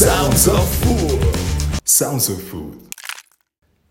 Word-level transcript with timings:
Sounds 0.00 0.48
of 0.48 0.66
Food. 0.82 1.20
Sounds 1.84 2.30
of 2.30 2.42
Food. 2.50 2.88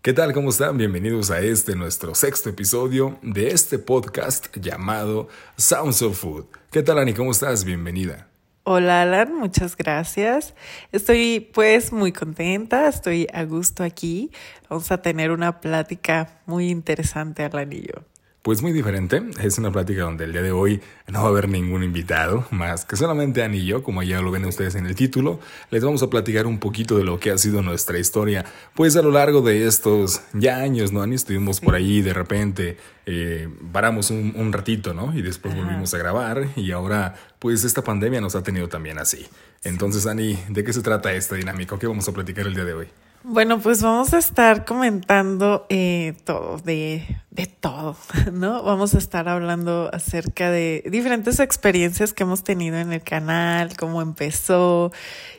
¿Qué 0.02 0.12
tal? 0.12 0.32
¿Cómo 0.32 0.50
están? 0.50 0.76
Bienvenidos 0.76 1.30
a 1.30 1.38
este 1.38 1.76
nuestro 1.76 2.16
sexto 2.16 2.50
episodio 2.50 3.16
de 3.22 3.50
este 3.50 3.78
podcast 3.78 4.48
llamado 4.56 5.28
Sounds 5.56 6.02
of 6.02 6.18
Food. 6.18 6.46
¿Qué 6.72 6.82
tal, 6.82 6.98
Ani? 6.98 7.14
¿Cómo 7.14 7.30
estás? 7.30 7.64
Bienvenida. 7.64 8.26
Hola 8.64 9.02
Alan, 9.02 9.36
muchas 9.36 9.76
gracias. 9.76 10.54
Estoy 10.90 11.48
pues 11.54 11.92
muy 11.92 12.10
contenta, 12.10 12.88
estoy 12.88 13.28
a 13.32 13.44
gusto 13.44 13.84
aquí. 13.84 14.32
Vamos 14.68 14.90
a 14.90 15.00
tener 15.02 15.30
una 15.30 15.60
plática 15.60 16.40
muy 16.44 16.70
interesante 16.70 17.44
Alan 17.44 17.72
y 17.72 17.82
yo. 17.82 18.09
Pues 18.42 18.62
muy 18.62 18.72
diferente, 18.72 19.22
es 19.42 19.58
una 19.58 19.70
plática 19.70 20.00
donde 20.00 20.24
el 20.24 20.32
día 20.32 20.40
de 20.40 20.50
hoy 20.50 20.80
no 21.08 21.20
va 21.20 21.26
a 21.26 21.28
haber 21.28 21.46
ningún 21.46 21.82
invitado, 21.82 22.46
más 22.50 22.86
que 22.86 22.96
solamente 22.96 23.42
Ani 23.42 23.58
y 23.58 23.66
yo, 23.66 23.82
como 23.82 24.02
ya 24.02 24.22
lo 24.22 24.30
ven 24.30 24.46
ustedes 24.46 24.76
en 24.76 24.86
el 24.86 24.94
título, 24.94 25.40
les 25.70 25.84
vamos 25.84 26.02
a 26.02 26.08
platicar 26.08 26.46
un 26.46 26.58
poquito 26.58 26.96
de 26.96 27.04
lo 27.04 27.20
que 27.20 27.32
ha 27.32 27.36
sido 27.36 27.60
nuestra 27.60 27.98
historia, 27.98 28.46
pues 28.74 28.96
a 28.96 29.02
lo 29.02 29.10
largo 29.10 29.42
de 29.42 29.66
estos 29.66 30.22
ya 30.32 30.56
años, 30.56 30.90
¿no, 30.90 31.02
Ani? 31.02 31.16
Estuvimos 31.16 31.60
por 31.60 31.74
ahí 31.74 32.00
de 32.00 32.14
repente, 32.14 32.78
eh, 33.04 33.46
paramos 33.72 34.10
un, 34.10 34.52
ratito, 34.54 34.94
¿no? 34.94 35.14
Y 35.14 35.20
después 35.20 35.54
volvimos 35.54 35.92
a 35.92 35.98
grabar 35.98 36.48
y 36.56 36.70
ahora, 36.70 37.16
pues 37.38 37.64
esta 37.64 37.84
pandemia 37.84 38.22
nos 38.22 38.36
ha 38.36 38.42
tenido 38.42 38.70
también 38.70 38.98
así. 38.98 39.26
Entonces, 39.64 40.06
Ani, 40.06 40.38
¿de 40.48 40.64
qué 40.64 40.72
se 40.72 40.80
trata 40.80 41.12
esta 41.12 41.34
dinámica? 41.34 41.78
¿Qué 41.78 41.86
vamos 41.86 42.08
a 42.08 42.12
platicar 42.12 42.46
el 42.46 42.54
día 42.54 42.64
de 42.64 42.72
hoy? 42.72 42.88
Bueno, 43.22 43.60
pues 43.60 43.82
vamos 43.82 44.14
a 44.14 44.18
estar 44.18 44.64
comentando 44.64 45.66
eh, 45.68 46.14
todo, 46.24 46.56
de, 46.56 47.18
de 47.30 47.44
todo, 47.44 47.94
¿no? 48.32 48.62
Vamos 48.62 48.94
a 48.94 48.98
estar 48.98 49.28
hablando 49.28 49.90
acerca 49.92 50.50
de 50.50 50.82
diferentes 50.90 51.38
experiencias 51.38 52.14
que 52.14 52.22
hemos 52.22 52.44
tenido 52.44 52.78
en 52.78 52.94
el 52.94 53.02
canal, 53.02 53.76
cómo 53.76 54.00
empezó, 54.00 54.90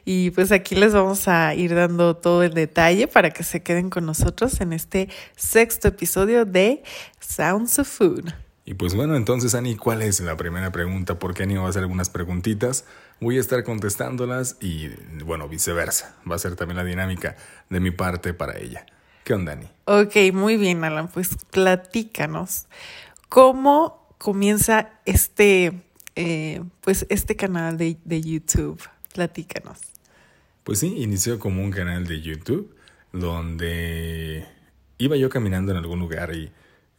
y 0.06 0.30
pues 0.30 0.52
aquí 0.52 0.76
les 0.76 0.94
vamos 0.94 1.28
a 1.28 1.56
ir 1.56 1.74
dando 1.74 2.16
todo 2.16 2.44
el 2.44 2.54
detalle 2.54 3.08
para 3.08 3.32
que 3.32 3.44
se 3.44 3.64
queden 3.64 3.90
con 3.90 4.06
nosotros 4.06 4.62
en 4.62 4.74
este 4.74 5.10
sexto 5.36 5.88
episodio 5.88 6.46
de 6.46 6.84
Sounds 7.20 7.80
of 7.80 7.88
Food. 7.88 8.32
Y 8.64 8.76
pues 8.76 8.94
bueno, 8.94 9.16
entonces 9.16 9.56
Ani, 9.56 9.76
¿cuál 9.76 10.04
es 10.04 10.20
la 10.20 10.38
primera 10.38 10.72
pregunta? 10.72 11.18
Porque 11.18 11.44
Ani 11.44 11.56
va 11.56 11.66
a 11.66 11.70
hacer 11.70 11.82
algunas 11.82 12.12
preguntitas, 12.12 12.86
voy 13.22 13.38
a 13.38 13.40
estar 13.40 13.64
contestándolas 13.64 14.58
y 14.60 14.90
bueno, 15.24 15.48
viceversa. 15.48 16.18
Va 16.30 16.36
a 16.36 16.40
ser 16.40 16.56
también 16.56 16.78
la 16.78 16.84
dinámica 16.84 17.38
de 17.70 17.80
mi 17.80 17.92
parte 17.92 18.34
para 18.34 18.58
ella. 18.58 18.86
¿Qué 19.24 19.34
onda, 19.34 19.54
Ani? 19.54 19.68
Ok, 19.86 20.34
muy 20.34 20.58
bien, 20.58 20.84
Alan, 20.84 21.08
pues 21.08 21.38
platícanos. 21.52 22.66
¿Cómo 23.30 24.14
comienza 24.18 24.90
este, 25.06 25.84
eh, 26.16 26.64
pues 26.82 27.06
este 27.10 27.36
canal 27.36 27.78
de, 27.78 27.98
de 28.04 28.22
YouTube? 28.22 28.82
Platícanos. 29.14 29.78
Pues 30.64 30.80
sí, 30.80 30.96
inició 30.98 31.40
como 31.40 31.64
un 31.64 31.72
canal 31.72 32.08
de 32.08 32.22
YouTube 32.22 32.76
donde 33.14 34.46
iba 34.98 35.16
yo 35.16 35.30
caminando 35.30 35.72
en 35.72 35.78
algún 35.78 36.00
lugar 36.00 36.34
y 36.34 36.52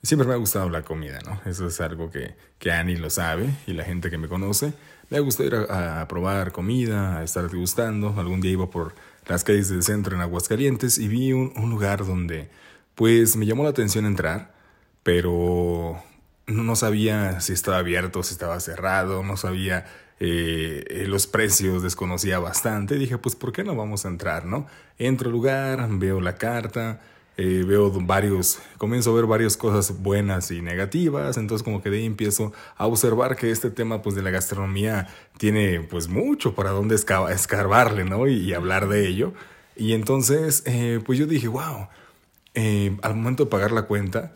Siempre 0.04 0.26
me 0.26 0.34
ha 0.34 0.36
gustado 0.36 0.68
la 0.68 0.82
comida, 0.82 1.20
¿no? 1.24 1.40
Eso 1.48 1.68
es 1.68 1.80
algo 1.80 2.10
que, 2.10 2.34
que 2.58 2.72
Annie 2.72 2.96
lo 2.96 3.08
sabe 3.08 3.50
y 3.68 3.72
la 3.72 3.84
gente 3.84 4.10
que 4.10 4.18
me 4.18 4.26
conoce. 4.26 4.72
Me 5.12 5.18
ha 5.18 5.20
gustado 5.20 5.46
ir 5.46 5.54
a, 5.68 6.08
probar 6.08 6.52
comida, 6.52 7.18
a 7.18 7.22
estar 7.22 7.50
degustando. 7.50 8.14
Algún 8.16 8.40
día 8.40 8.52
iba 8.52 8.70
por 8.70 8.94
las 9.26 9.44
calles 9.44 9.68
del 9.68 9.82
centro 9.82 10.16
en 10.16 10.22
Aguascalientes 10.22 10.96
y 10.96 11.06
vi 11.06 11.34
un, 11.34 11.52
lugar 11.68 12.06
donde, 12.06 12.48
pues, 12.94 13.36
me 13.36 13.44
llamó 13.44 13.62
la 13.62 13.68
atención 13.68 14.06
entrar, 14.06 14.54
pero 15.02 16.02
no 16.46 16.76
sabía 16.76 17.42
si 17.42 17.52
estaba 17.52 17.76
abierto, 17.76 18.22
si 18.22 18.32
estaba 18.32 18.58
cerrado, 18.58 19.22
no 19.22 19.36
sabía 19.36 19.84
eh, 20.18 21.04
los 21.06 21.26
precios, 21.26 21.82
desconocía 21.82 22.38
bastante. 22.38 22.94
Dije, 22.94 23.18
pues, 23.18 23.36
¿por 23.36 23.52
qué 23.52 23.64
no 23.64 23.76
vamos 23.76 24.06
a 24.06 24.08
entrar, 24.08 24.46
no? 24.46 24.66
Entro 24.96 25.28
al 25.28 25.32
lugar, 25.32 25.86
veo 25.90 26.22
la 26.22 26.36
carta 26.36 27.02
eh, 27.44 27.64
veo 27.64 27.90
varios, 27.90 28.60
comienzo 28.78 29.10
a 29.10 29.14
ver 29.16 29.26
varias 29.26 29.56
cosas 29.56 30.00
buenas 30.00 30.52
y 30.52 30.62
negativas, 30.62 31.36
entonces 31.36 31.64
como 31.64 31.82
que 31.82 31.90
de 31.90 31.96
ahí 31.98 32.06
empiezo 32.06 32.52
a 32.76 32.86
observar 32.86 33.34
que 33.34 33.50
este 33.50 33.68
tema 33.72 34.00
pues 34.00 34.14
de 34.14 34.22
la 34.22 34.30
gastronomía 34.30 35.08
tiene 35.38 35.80
pues 35.80 36.06
mucho 36.06 36.54
para 36.54 36.70
dónde 36.70 36.94
escarbarle, 36.94 38.04
¿no? 38.04 38.28
Y, 38.28 38.54
hablar 38.54 38.88
de 38.88 39.08
ello. 39.08 39.34
Y 39.74 39.94
entonces 39.94 40.62
eh, 40.66 41.00
pues 41.04 41.18
yo 41.18 41.26
dije, 41.26 41.48
wow, 41.48 41.88
eh, 42.54 42.96
al 43.02 43.16
momento 43.16 43.46
de 43.46 43.50
pagar 43.50 43.72
la 43.72 43.82
cuenta, 43.82 44.34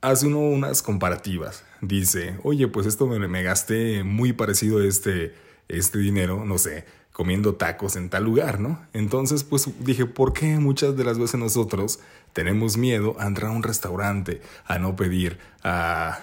hace 0.00 0.26
uno 0.26 0.38
unas 0.38 0.80
comparativas. 0.80 1.64
Dice, 1.82 2.38
oye, 2.44 2.66
pues 2.66 2.86
esto 2.86 3.06
me, 3.06 3.18
me 3.28 3.42
gasté 3.42 4.04
muy 4.04 4.32
parecido 4.32 4.78
a 4.78 4.86
este, 4.86 5.34
este 5.68 5.98
dinero, 5.98 6.46
no 6.46 6.56
sé, 6.56 6.86
comiendo 7.18 7.56
tacos 7.56 7.96
en 7.96 8.10
tal 8.10 8.22
lugar, 8.22 8.60
¿no? 8.60 8.80
Entonces, 8.92 9.42
pues 9.42 9.68
dije, 9.80 10.06
¿por 10.06 10.32
qué 10.32 10.56
muchas 10.58 10.96
de 10.96 11.02
las 11.02 11.18
veces 11.18 11.40
nosotros 11.40 11.98
tenemos 12.32 12.76
miedo 12.76 13.16
a 13.18 13.26
entrar 13.26 13.50
a 13.50 13.54
un 13.54 13.64
restaurante, 13.64 14.40
a 14.64 14.78
no 14.78 14.94
pedir, 14.94 15.36
a, 15.64 16.20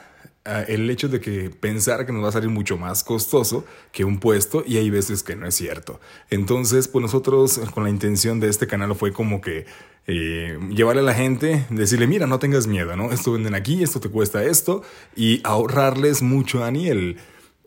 el 0.70 0.90
hecho 0.90 1.10
de 1.10 1.20
que 1.20 1.50
pensar 1.50 2.06
que 2.06 2.14
nos 2.14 2.24
va 2.24 2.30
a 2.30 2.32
salir 2.32 2.50
mucho 2.50 2.78
más 2.78 3.04
costoso 3.04 3.66
que 3.92 4.06
un 4.06 4.22
puesto 4.22 4.64
y 4.66 4.78
hay 4.78 4.90
veces 4.90 5.22
que 5.22 5.36
no 5.36 5.46
es 5.46 5.56
cierto. 5.56 6.00
Entonces, 6.30 6.88
pues 6.88 7.02
nosotros 7.02 7.60
con 7.74 7.84
la 7.84 7.90
intención 7.90 8.40
de 8.40 8.48
este 8.48 8.66
canal 8.66 8.96
fue 8.96 9.12
como 9.12 9.42
que 9.42 9.66
eh, 10.08 10.58
llevarle 10.70 11.02
a 11.02 11.06
la 11.06 11.14
gente, 11.14 11.66
decirle, 11.72 12.08
mira, 12.08 12.26
no 12.26 12.40
tengas 12.40 12.68
miedo, 12.68 12.96
¿no? 12.96 13.12
Esto 13.12 13.34
venden 13.34 13.54
aquí, 13.54 13.84
esto 13.84 14.00
te 14.00 14.08
cuesta 14.08 14.46
esto 14.46 14.82
y 15.14 15.42
ahorrarles 15.44 16.22
mucho, 16.22 16.64
Ani, 16.64 16.88
el 16.88 17.18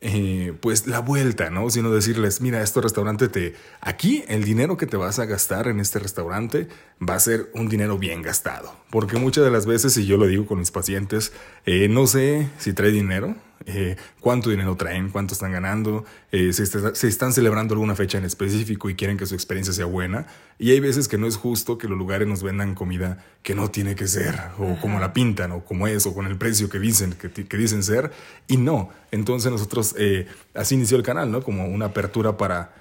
eh, 0.01 0.55
pues 0.61 0.87
la 0.87 1.01
vuelta, 1.01 1.51
¿no? 1.51 1.71
Sino 1.71 1.91
decirles, 1.91 2.41
mira, 2.41 2.63
este 2.63 2.81
restaurante 2.81 3.29
te, 3.29 3.55
aquí 3.81 4.25
el 4.29 4.45
dinero 4.45 4.77
que 4.77 4.87
te 4.87 4.97
vas 4.97 5.19
a 5.19 5.27
gastar 5.27 5.67
en 5.69 5.81
este 5.81 5.99
restaurante 5.99 6.69
va 7.07 7.15
a 7.15 7.21
ser 7.21 7.51
un 7.55 7.69
dinero 7.69 7.99
bien 7.99 8.23
gastado. 8.23 8.75
Porque 8.91 9.17
muchas 9.19 9.45
de 9.45 9.51
las 9.51 9.67
veces, 9.67 9.97
y 9.97 10.07
yo 10.07 10.17
lo 10.17 10.27
digo 10.27 10.47
con 10.47 10.59
mis 10.59 10.71
pacientes, 10.71 11.33
eh, 11.67 11.89
no 11.89 12.07
sé 12.07 12.49
si 12.59 12.73
trae 12.73 12.91
dinero, 12.91 13.35
eh, 13.67 13.97
cuánto 14.21 14.51
dinero 14.51 14.77
traen, 14.77 15.11
cuánto 15.11 15.35
están 15.35 15.53
ganando, 15.53 16.05
eh, 16.33 16.53
si, 16.53 16.63
están 17.07 17.33
celebrando 17.33 17.75
alguna 17.75 17.95
fecha 17.95 18.19
en 18.19 18.25
específico 18.25 18.89
y 18.89 18.95
quieren 18.95 19.17
que 19.17 19.27
su 19.27 19.35
experiencia 19.35 19.73
sea 19.73 19.87
buena. 19.87 20.27
Y 20.59 20.71
hay 20.71 20.81
veces 20.81 21.09
que 21.09 21.19
no 21.19 21.27
es 21.27 21.37
justo 21.37 21.79
que 21.79 21.89
los 21.89 21.99
lugares 21.99 22.27
nos 22.27 22.43
vendan 22.43 22.75
comida 22.75 23.25
que 23.43 23.55
no 23.55 23.71
tiene 23.71 23.95
que 23.95 24.07
ser, 24.07 24.35
o 24.59 24.79
como 24.81 25.01
la 25.01 25.13
pintan, 25.13 25.53
o 25.53 25.65
como 25.65 25.87
es, 25.87 26.07
o 26.07 26.15
con 26.15 26.27
el 26.27 26.37
precio 26.37 26.69
que 26.69 26.79
dicen, 26.79 27.13
que, 27.15 27.31
que 27.31 27.57
dicen 27.57 27.83
ser, 27.83 28.13
y 28.47 28.57
no. 28.57 28.91
Entonces 29.11 29.51
nosotros, 29.51 29.95
eh, 29.99 30.27
así 30.55 30.75
inició 30.75 30.97
el 30.97 31.03
canal, 31.03 31.31
¿no? 31.31 31.43
Como 31.43 31.67
una 31.67 31.87
apertura 31.87 32.37
para, 32.37 32.75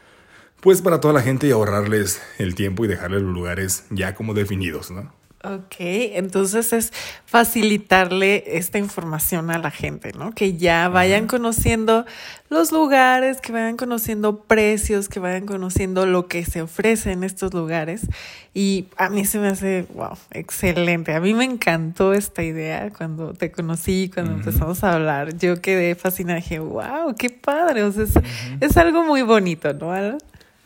pues 0.61 0.81
para 0.81 0.99
toda 0.99 1.13
la 1.13 1.21
gente 1.21 1.47
y 1.47 1.51
ahorrarles 1.51 2.21
el 2.37 2.55
tiempo 2.55 2.85
y 2.85 2.87
dejarles 2.87 3.21
los 3.21 3.33
lugares 3.33 3.85
ya 3.89 4.15
como 4.15 4.33
definidos, 4.33 4.91
¿no? 4.91 5.11
Ok, 5.43 5.75
entonces 5.79 6.73
es 6.73 6.91
facilitarle 7.25 8.43
esta 8.57 8.79
información 8.79 9.51
a 9.51 9.59
la 9.59 9.69
gente, 9.69 10.11
¿no? 10.13 10.31
Que 10.31 10.57
ya 10.57 10.89
vayan 10.89 11.27
conociendo 11.27 12.07
los 12.49 12.71
lugares, 12.71 13.39
que 13.39 13.51
vayan 13.51 13.77
conociendo 13.77 14.39
precios, 14.39 15.09
que 15.09 15.19
vayan 15.19 15.45
conociendo 15.45 16.07
lo 16.07 16.27
que 16.27 16.43
se 16.43 16.63
ofrece 16.63 17.11
en 17.11 17.23
estos 17.23 17.53
lugares. 17.53 18.07
Y 18.55 18.87
a 18.97 19.09
mí 19.09 19.25
se 19.25 19.37
me 19.37 19.49
hace, 19.49 19.85
wow, 19.93 20.17
excelente. 20.31 21.13
A 21.13 21.19
mí 21.19 21.35
me 21.35 21.45
encantó 21.45 22.13
esta 22.13 22.41
idea 22.41 22.89
cuando 22.89 23.33
te 23.33 23.51
conocí, 23.51 24.09
cuando 24.11 24.33
empezamos 24.33 24.83
a 24.83 24.93
hablar. 24.93 25.37
Yo 25.37 25.61
quedé 25.61 25.93
fascinada, 25.93 26.37
dije, 26.39 26.57
wow, 26.57 27.13
qué 27.15 27.29
padre. 27.29 27.83
O 27.83 27.91
sea, 27.91 28.05
es, 28.05 28.13
es 28.59 28.75
algo 28.75 29.03
muy 29.03 29.21
bonito, 29.21 29.71
¿no? 29.75 30.17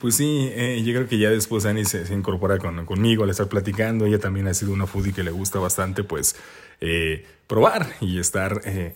Pues 0.01 0.15
sí, 0.15 0.49
eh, 0.53 0.81
yo 0.83 0.93
creo 0.95 1.07
que 1.07 1.19
ya 1.19 1.29
después 1.29 1.63
Annie 1.65 1.85
se, 1.85 2.11
incorpora 2.11 2.57
con, 2.57 2.87
conmigo 2.87 3.23
al 3.23 3.29
estar 3.29 3.47
platicando. 3.47 4.07
Ella 4.07 4.17
también 4.17 4.47
ha 4.47 4.53
sido 4.55 4.73
una 4.73 4.87
foodie 4.87 5.13
que 5.13 5.23
le 5.23 5.29
gusta 5.29 5.59
bastante, 5.59 6.03
pues, 6.03 6.35
eh, 6.81 7.23
probar 7.45 7.85
y 8.01 8.17
estar 8.17 8.61
eh, 8.65 8.95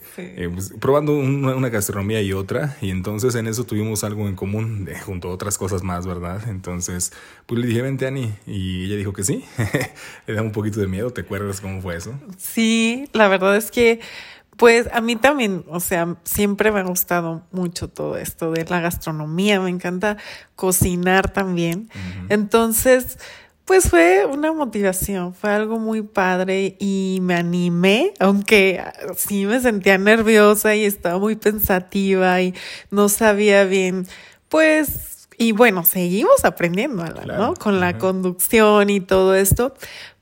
pues, 0.52 0.74
probando 0.80 1.12
una, 1.12 1.68
gastronomía 1.68 2.20
y 2.22 2.32
otra. 2.32 2.76
Y 2.80 2.90
entonces 2.90 3.36
en 3.36 3.46
eso 3.46 3.62
tuvimos 3.62 4.02
algo 4.02 4.26
en 4.26 4.34
común, 4.34 4.88
junto 5.04 5.28
a 5.28 5.30
otras 5.30 5.58
cosas 5.58 5.84
más, 5.84 6.08
¿verdad? 6.08 6.48
Entonces, 6.48 7.12
pues 7.46 7.60
le 7.60 7.68
dije, 7.68 7.82
vente, 7.82 8.08
Ani. 8.08 8.34
Y 8.44 8.86
ella 8.86 8.96
dijo 8.96 9.12
que 9.12 9.22
sí. 9.22 9.44
le 10.26 10.34
da 10.34 10.42
un 10.42 10.50
poquito 10.50 10.80
de 10.80 10.88
miedo. 10.88 11.12
¿Te 11.12 11.20
acuerdas 11.20 11.60
cómo 11.60 11.80
fue 11.82 11.94
eso? 11.96 12.18
Sí, 12.36 13.08
la 13.12 13.28
verdad 13.28 13.56
es 13.56 13.70
que 13.70 14.00
pues 14.56 14.88
a 14.92 15.00
mí 15.00 15.16
también, 15.16 15.64
o 15.68 15.80
sea, 15.80 16.16
siempre 16.24 16.72
me 16.72 16.80
ha 16.80 16.84
gustado 16.84 17.42
mucho 17.52 17.88
todo 17.88 18.16
esto 18.16 18.52
de 18.52 18.64
la 18.64 18.80
gastronomía, 18.80 19.60
me 19.60 19.70
encanta 19.70 20.16
cocinar 20.54 21.30
también. 21.30 21.90
Entonces, 22.28 23.18
pues 23.66 23.90
fue 23.90 24.24
una 24.24 24.52
motivación, 24.52 25.34
fue 25.34 25.50
algo 25.50 25.78
muy 25.78 26.02
padre 26.02 26.76
y 26.78 27.18
me 27.22 27.34
animé, 27.34 28.14
aunque 28.20 28.80
sí 29.16 29.44
me 29.44 29.60
sentía 29.60 29.98
nerviosa 29.98 30.74
y 30.76 30.84
estaba 30.84 31.18
muy 31.18 31.34
pensativa 31.34 32.40
y 32.40 32.54
no 32.90 33.08
sabía 33.08 33.64
bien, 33.64 34.06
pues, 34.48 35.28
y 35.36 35.52
bueno, 35.52 35.84
seguimos 35.84 36.44
aprendiendo, 36.44 37.04
¿no? 37.26 37.54
Con 37.54 37.80
la 37.80 37.98
conducción 37.98 38.88
y 38.88 39.00
todo 39.00 39.34
esto, 39.34 39.74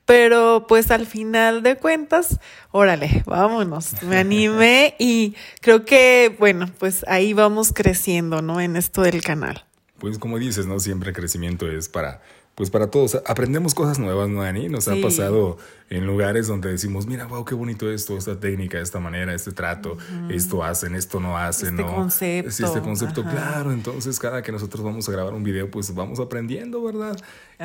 pero 0.07 0.67
pues 0.69 0.91
al 0.91 1.07
final 1.07 1.63
de 1.63 1.77
cuentas, 1.77 2.39
órale, 2.71 3.23
vámonos, 3.27 4.03
me 4.03 4.19
animé 4.19 4.95
y 4.99 5.35
creo 5.61 5.85
que, 5.85 6.35
bueno, 6.39 6.71
pues 6.79 7.05
ahí 7.09 7.33
vamos 7.33 7.73
creciendo, 7.73 8.43
¿no? 8.43 8.61
En 8.61 8.77
esto 8.77 9.03
del 9.03 9.23
canal. 9.23 9.65
pues 9.99 10.19
como 10.19 10.39
dices, 10.39 10.67
¿no? 10.67 10.81
Siempre 10.81 11.13
crecimiento 11.13 11.71
es 11.71 11.89
para 11.89 12.21
pues 12.55 12.71
para 12.71 12.89
todos. 12.89 13.21
Aprendemos 13.27 13.75
cosas 13.75 13.99
nuevas, 13.99 14.29
¿no, 14.29 14.43
Ani? 14.43 14.69
Nos 14.69 14.89
ha 14.89 14.95
pasado 15.03 15.59
en 15.95 16.07
lugares 16.07 16.49
donde 16.49 16.71
decimos, 16.71 17.07
mira, 17.07 17.27
wow, 17.27 17.45
qué 17.45 17.55
bonito 17.55 17.89
esto, 17.91 18.17
esta 18.17 18.39
técnica, 18.41 18.81
esta 18.81 18.99
manera, 18.99 19.33
este 19.33 19.53
trato, 19.53 19.97
esto 20.29 20.65
hacen, 20.65 20.97
esto 20.97 21.21
no 21.21 21.39
hacen, 21.39 21.71
este 21.71 21.83
¿no? 21.83 21.95
Concepto. 21.95 22.51
Sí, 22.51 22.65
este 22.65 22.81
concepto, 22.81 23.23
claro. 23.23 23.73
Entonces, 23.73 24.19
cada 24.19 24.43
que 24.43 24.51
nosotros 24.51 24.83
vamos 24.83 25.09
a 25.09 25.13
grabar 25.13 25.35
un 25.35 25.45
video, 25.45 25.71
pues 25.71 25.95
vamos 25.95 26.19
aprendiendo, 26.19 26.83
¿verdad? 26.83 27.17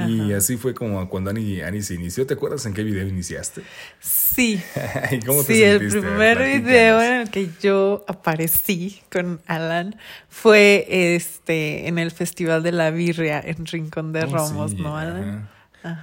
Y 0.08 0.32
así 0.34 0.58
fue 0.58 0.76
como 0.76 1.10
cuando 1.10 1.32
Ani, 1.32 1.62
Ani 1.62 1.82
se 1.82 1.96
inició. 1.96 2.28
¿Te 2.28 2.36
acuerdas 2.36 2.66
en 2.68 2.74
qué 2.76 2.84
video 2.84 3.08
iniciaste? 3.08 3.64
Sí. 4.00 4.62
¿Y 5.12 5.20
cómo 5.22 5.44
te 5.44 5.56
sí, 5.56 5.64
el 5.64 5.90
primer 5.90 6.38
video 6.38 7.02
en 7.02 7.22
el 7.22 7.30
que 7.32 7.50
yo 7.60 8.06
aparecí 8.08 9.02
con 9.12 9.42
Alan 9.48 9.96
fue 10.30 10.86
este 11.16 11.88
en 11.88 11.98
el 11.98 12.12
Festival 12.12 12.62
de 12.62 12.72
la 12.74 12.92
Birria 12.92 13.42
en 13.44 13.66
Rincón 13.66 14.14
de 14.14 14.24
oh, 14.24 14.28
Romos, 14.28 14.76
¿no, 14.76 14.96
Alan? 14.96 15.50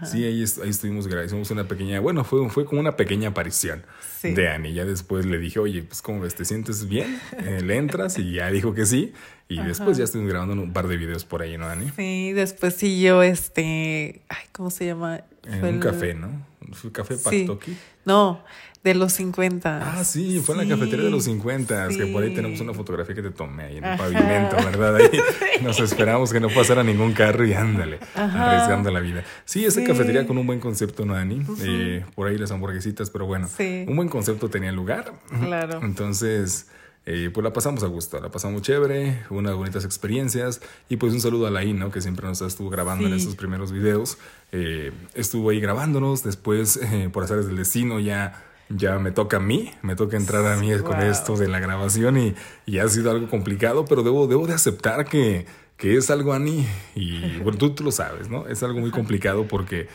Sí, 0.04 0.24
ahí, 0.24 0.42
ahí 0.62 0.70
estuvimos, 0.70 1.06
hicimos 1.06 1.50
una 1.50 1.68
pequeña, 1.68 2.00
bueno, 2.00 2.24
fue, 2.24 2.48
fue 2.48 2.64
como 2.64 2.80
una 2.80 2.96
pequeña 2.96 3.30
aparición 3.30 3.84
de 4.22 4.48
Annie. 4.48 4.72
Ya 4.72 4.84
después 4.84 5.26
le 5.26 5.38
dije, 5.38 5.58
oye, 5.58 5.82
pues 5.82 6.02
¿cómo 6.02 6.20
ves? 6.20 6.34
¿Te 6.34 6.44
sientes 6.44 6.88
bien? 6.88 7.20
Eh, 7.38 7.60
le 7.62 7.76
entras 7.76 8.18
y 8.18 8.32
ya 8.32 8.50
dijo 8.50 8.74
que 8.74 8.86
sí. 8.86 9.12
Y 9.48 9.60
después 9.60 9.96
ya 9.98 10.04
estuvimos 10.04 10.30
grabando 10.32 10.60
un 10.60 10.72
par 10.72 10.88
de 10.88 10.96
videos 10.96 11.24
por 11.24 11.42
ahí, 11.42 11.56
¿no, 11.58 11.66
Annie? 11.66 11.92
Sí, 11.94 12.32
después 12.32 12.74
sí 12.74 13.00
yo, 13.00 13.22
este, 13.22 14.22
ay, 14.28 14.44
¿cómo 14.52 14.70
se 14.70 14.86
llama? 14.86 15.20
En 15.44 15.64
un 15.64 15.80
café, 15.80 16.14
¿no? 16.14 16.44
¿Fue 16.72 16.90
café 16.90 17.16
Paktoki? 17.16 17.76
No, 18.04 18.42
de 18.86 18.94
los 18.94 19.14
50. 19.14 19.98
Ah, 19.98 20.04
sí, 20.04 20.38
fue 20.38 20.54
en 20.54 20.68
la 20.68 20.76
cafetería 20.76 21.06
de 21.06 21.10
los 21.10 21.24
50, 21.24 21.88
que 21.88 22.06
por 22.06 22.22
ahí 22.22 22.32
tenemos 22.32 22.60
una 22.60 22.72
fotografía 22.72 23.16
que 23.16 23.22
te 23.22 23.32
tomé 23.32 23.64
ahí 23.64 23.78
en 23.78 23.84
el 23.84 23.98
pavimento, 23.98 24.56
¿verdad? 24.56 24.94
Ahí 24.94 25.10
nos 25.62 25.80
esperamos 25.80 26.32
que 26.32 26.38
no 26.38 26.48
pasara 26.48 26.84
ningún 26.84 27.12
carro 27.12 27.44
y 27.44 27.52
ándale, 27.52 27.98
arriesgando 28.14 28.92
la 28.92 29.00
vida. 29.00 29.24
Sí, 29.44 29.64
esa 29.64 29.82
cafetería 29.82 30.24
con 30.24 30.38
un 30.38 30.46
buen 30.46 30.60
concepto, 30.60 31.04
¿no, 31.04 31.14
Dani? 31.14 31.44
Eh, 31.62 32.04
por 32.14 32.28
ahí 32.28 32.38
las 32.38 32.52
hamburguesitas, 32.52 33.10
pero 33.10 33.26
bueno, 33.26 33.48
un 33.58 33.96
buen 33.96 34.08
concepto 34.08 34.48
tenía 34.48 34.70
lugar. 34.70 35.12
Claro. 35.40 35.80
Entonces... 35.82 36.68
Eh, 37.08 37.30
pues 37.32 37.44
la 37.44 37.52
pasamos 37.52 37.84
a 37.84 37.86
gusto, 37.86 38.18
la 38.20 38.32
pasamos 38.32 38.62
chévere, 38.62 39.22
unas 39.30 39.54
bonitas 39.54 39.84
experiencias 39.84 40.60
y 40.88 40.96
pues 40.96 41.12
un 41.12 41.20
saludo 41.20 41.46
a 41.46 41.52
la 41.52 41.62
¿no? 41.62 41.92
que 41.92 42.00
siempre 42.00 42.26
nos 42.26 42.42
estuvo 42.42 42.68
grabando 42.68 43.06
en 43.06 43.14
esos 43.14 43.36
primeros 43.36 43.70
videos. 43.70 44.18
Eh, 44.50 44.90
estuvo 45.14 45.50
ahí 45.50 45.60
grabándonos, 45.60 46.24
después 46.24 46.80
por 47.12 47.22
hacer 47.22 47.38
el 47.38 47.56
destino 47.56 48.00
ya 48.00 48.42
ya 48.68 48.98
me 48.98 49.12
toca 49.12 49.36
a 49.38 49.40
mí, 49.40 49.72
me 49.82 49.96
toca 49.96 50.16
entrar 50.16 50.46
a 50.46 50.56
mí 50.56 50.70
con 50.78 51.00
esto 51.00 51.36
de 51.36 51.48
la 51.48 51.60
grabación 51.60 52.16
y, 52.18 52.34
y, 52.66 52.78
ha 52.78 52.88
sido 52.88 53.10
algo 53.10 53.28
complicado, 53.28 53.84
pero 53.84 54.02
debo, 54.02 54.26
debo 54.26 54.46
de 54.46 54.54
aceptar 54.54 55.04
que, 55.04 55.46
que 55.76 55.96
es 55.96 56.10
algo 56.10 56.32
a 56.32 56.38
mí 56.38 56.66
y 56.94 57.38
bueno, 57.42 57.58
tú, 57.58 57.74
tú 57.74 57.84
lo 57.84 57.92
sabes, 57.92 58.28
¿no? 58.28 58.46
Es 58.48 58.62
algo 58.62 58.80
muy 58.80 58.90
complicado 58.90 59.46
porque 59.46 59.88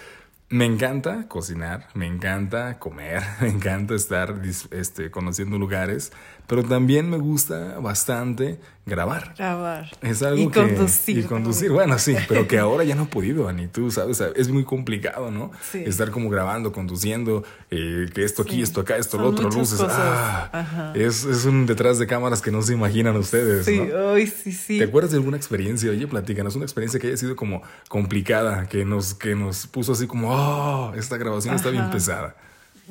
me 0.52 0.66
encanta 0.66 1.28
cocinar, 1.30 1.88
me 1.94 2.06
encanta 2.06 2.78
comer, 2.78 3.24
me 3.42 3.50
encanta 3.50 3.96
estar 3.96 4.42
este, 4.72 5.10
conociendo 5.10 5.58
lugares, 5.58 6.12
pero 6.52 6.66
también 6.66 7.10
me 7.10 7.16
gusta 7.16 7.80
bastante 7.80 8.60
grabar. 8.86 9.36
Grabar. 9.38 9.90
Es 10.02 10.22
algo 10.22 10.42
y 10.42 10.48
que, 10.50 10.60
conducir. 10.60 11.20
Y 11.20 11.24
conducir, 11.24 11.72
bueno, 11.72 11.98
sí, 11.98 12.14
pero 12.28 12.46
que 12.46 12.60
ahora 12.60 12.84
ya 12.84 12.94
no 12.94 13.04
he 13.04 13.06
podido, 13.06 13.48
Ani, 13.48 13.68
tú 13.68 13.90
sabes, 13.90 14.20
es 14.20 14.50
muy 14.50 14.66
complicado, 14.66 15.32
¿no? 15.32 15.54
Sí. 15.62 15.82
Estar 15.86 16.12
como 16.12 16.30
grabando, 16.30 16.74
conduciendo, 16.74 17.46
eh, 17.70 18.08
que 18.14 18.26
esto 18.26 18.42
aquí, 18.42 18.62
esto 18.62 18.82
acá, 18.82 18.98
esto 18.98 19.18
lo 19.18 19.30
otro, 19.30 19.50
luces. 19.50 19.80
Ah, 19.82 20.92
es, 20.94 21.24
es, 21.24 21.46
un 21.46 21.66
detrás 21.66 22.00
de 22.00 22.06
cámaras 22.06 22.42
que 22.42 22.52
no 22.52 22.62
se 22.62 22.74
imaginan 22.74 23.16
ustedes. 23.16 23.66
Sí, 23.66 23.80
¿no? 23.80 24.08
hoy 24.10 24.28
sí, 24.28 24.52
sí. 24.52 24.78
¿Te 24.78 24.84
acuerdas 24.84 25.12
de 25.12 25.20
alguna 25.20 25.38
experiencia? 25.38 25.90
Oye, 25.90 26.06
platícanos, 26.06 26.58
una 26.58 26.66
experiencia 26.66 27.00
que 27.00 27.08
haya 27.08 27.16
sido 27.16 27.38
como 27.38 27.62
complicada, 27.88 28.68
que 28.68 28.84
nos, 28.84 29.14
que 29.14 29.36
nos 29.36 29.68
puso 29.68 29.94
así 29.94 30.06
como, 30.06 30.36
oh, 30.36 30.94
esta 30.96 31.16
grabación 31.16 31.56
está 31.56 31.70
bien 31.70 31.90
pesada. 31.92 32.36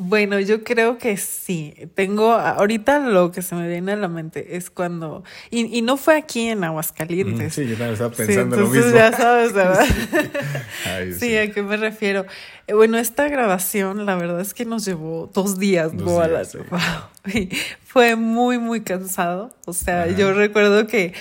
Bueno, 0.02 0.41
yo 0.41 0.64
creo 0.64 0.97
que 0.97 1.19
sí. 1.19 1.75
Tengo, 1.94 2.32
ahorita 2.32 3.00
lo 3.00 3.32
que 3.32 3.43
se 3.43 3.55
me 3.55 3.69
viene 3.69 3.93
a 3.93 3.97
la 3.97 4.08
mente 4.08 4.56
es 4.56 4.70
cuando, 4.70 5.25
y, 5.50 5.76
y 5.76 5.82
no 5.82 5.99
fue 5.99 6.17
aquí 6.17 6.49
en 6.49 6.64
Aguascalientes. 6.64 7.52
sí, 7.52 7.67
yo 7.67 7.73
también 7.73 7.93
estaba 7.93 8.11
pensando 8.11 8.56
lo 8.56 8.69
mismo. 8.69 8.93
Ya 8.94 9.12
sabes, 9.12 9.52
¿verdad? 9.52 9.85
sí, 11.19 11.37
¿a 11.37 11.52
qué 11.52 11.62
me 11.62 11.76
refiero? 11.76 12.25
Eh, 12.67 12.73
bueno, 12.73 12.97
esta 12.97 13.29
grabación, 13.29 14.06
la 14.06 14.17
verdad 14.17 14.41
es 14.41 14.55
que 14.55 14.64
nos 14.64 14.87
llevó 14.87 15.31
dos 15.35 15.58
días, 15.58 15.94
dos 15.94 16.26
días, 16.26 16.56
fue 17.85 18.17
muy, 18.17 18.58
muy 18.58 18.81
cansado. 18.81 19.53
O 19.67 19.75
sea, 19.75 20.06
yo 20.06 20.32
recuerdo 20.32 20.87
que 20.87 21.12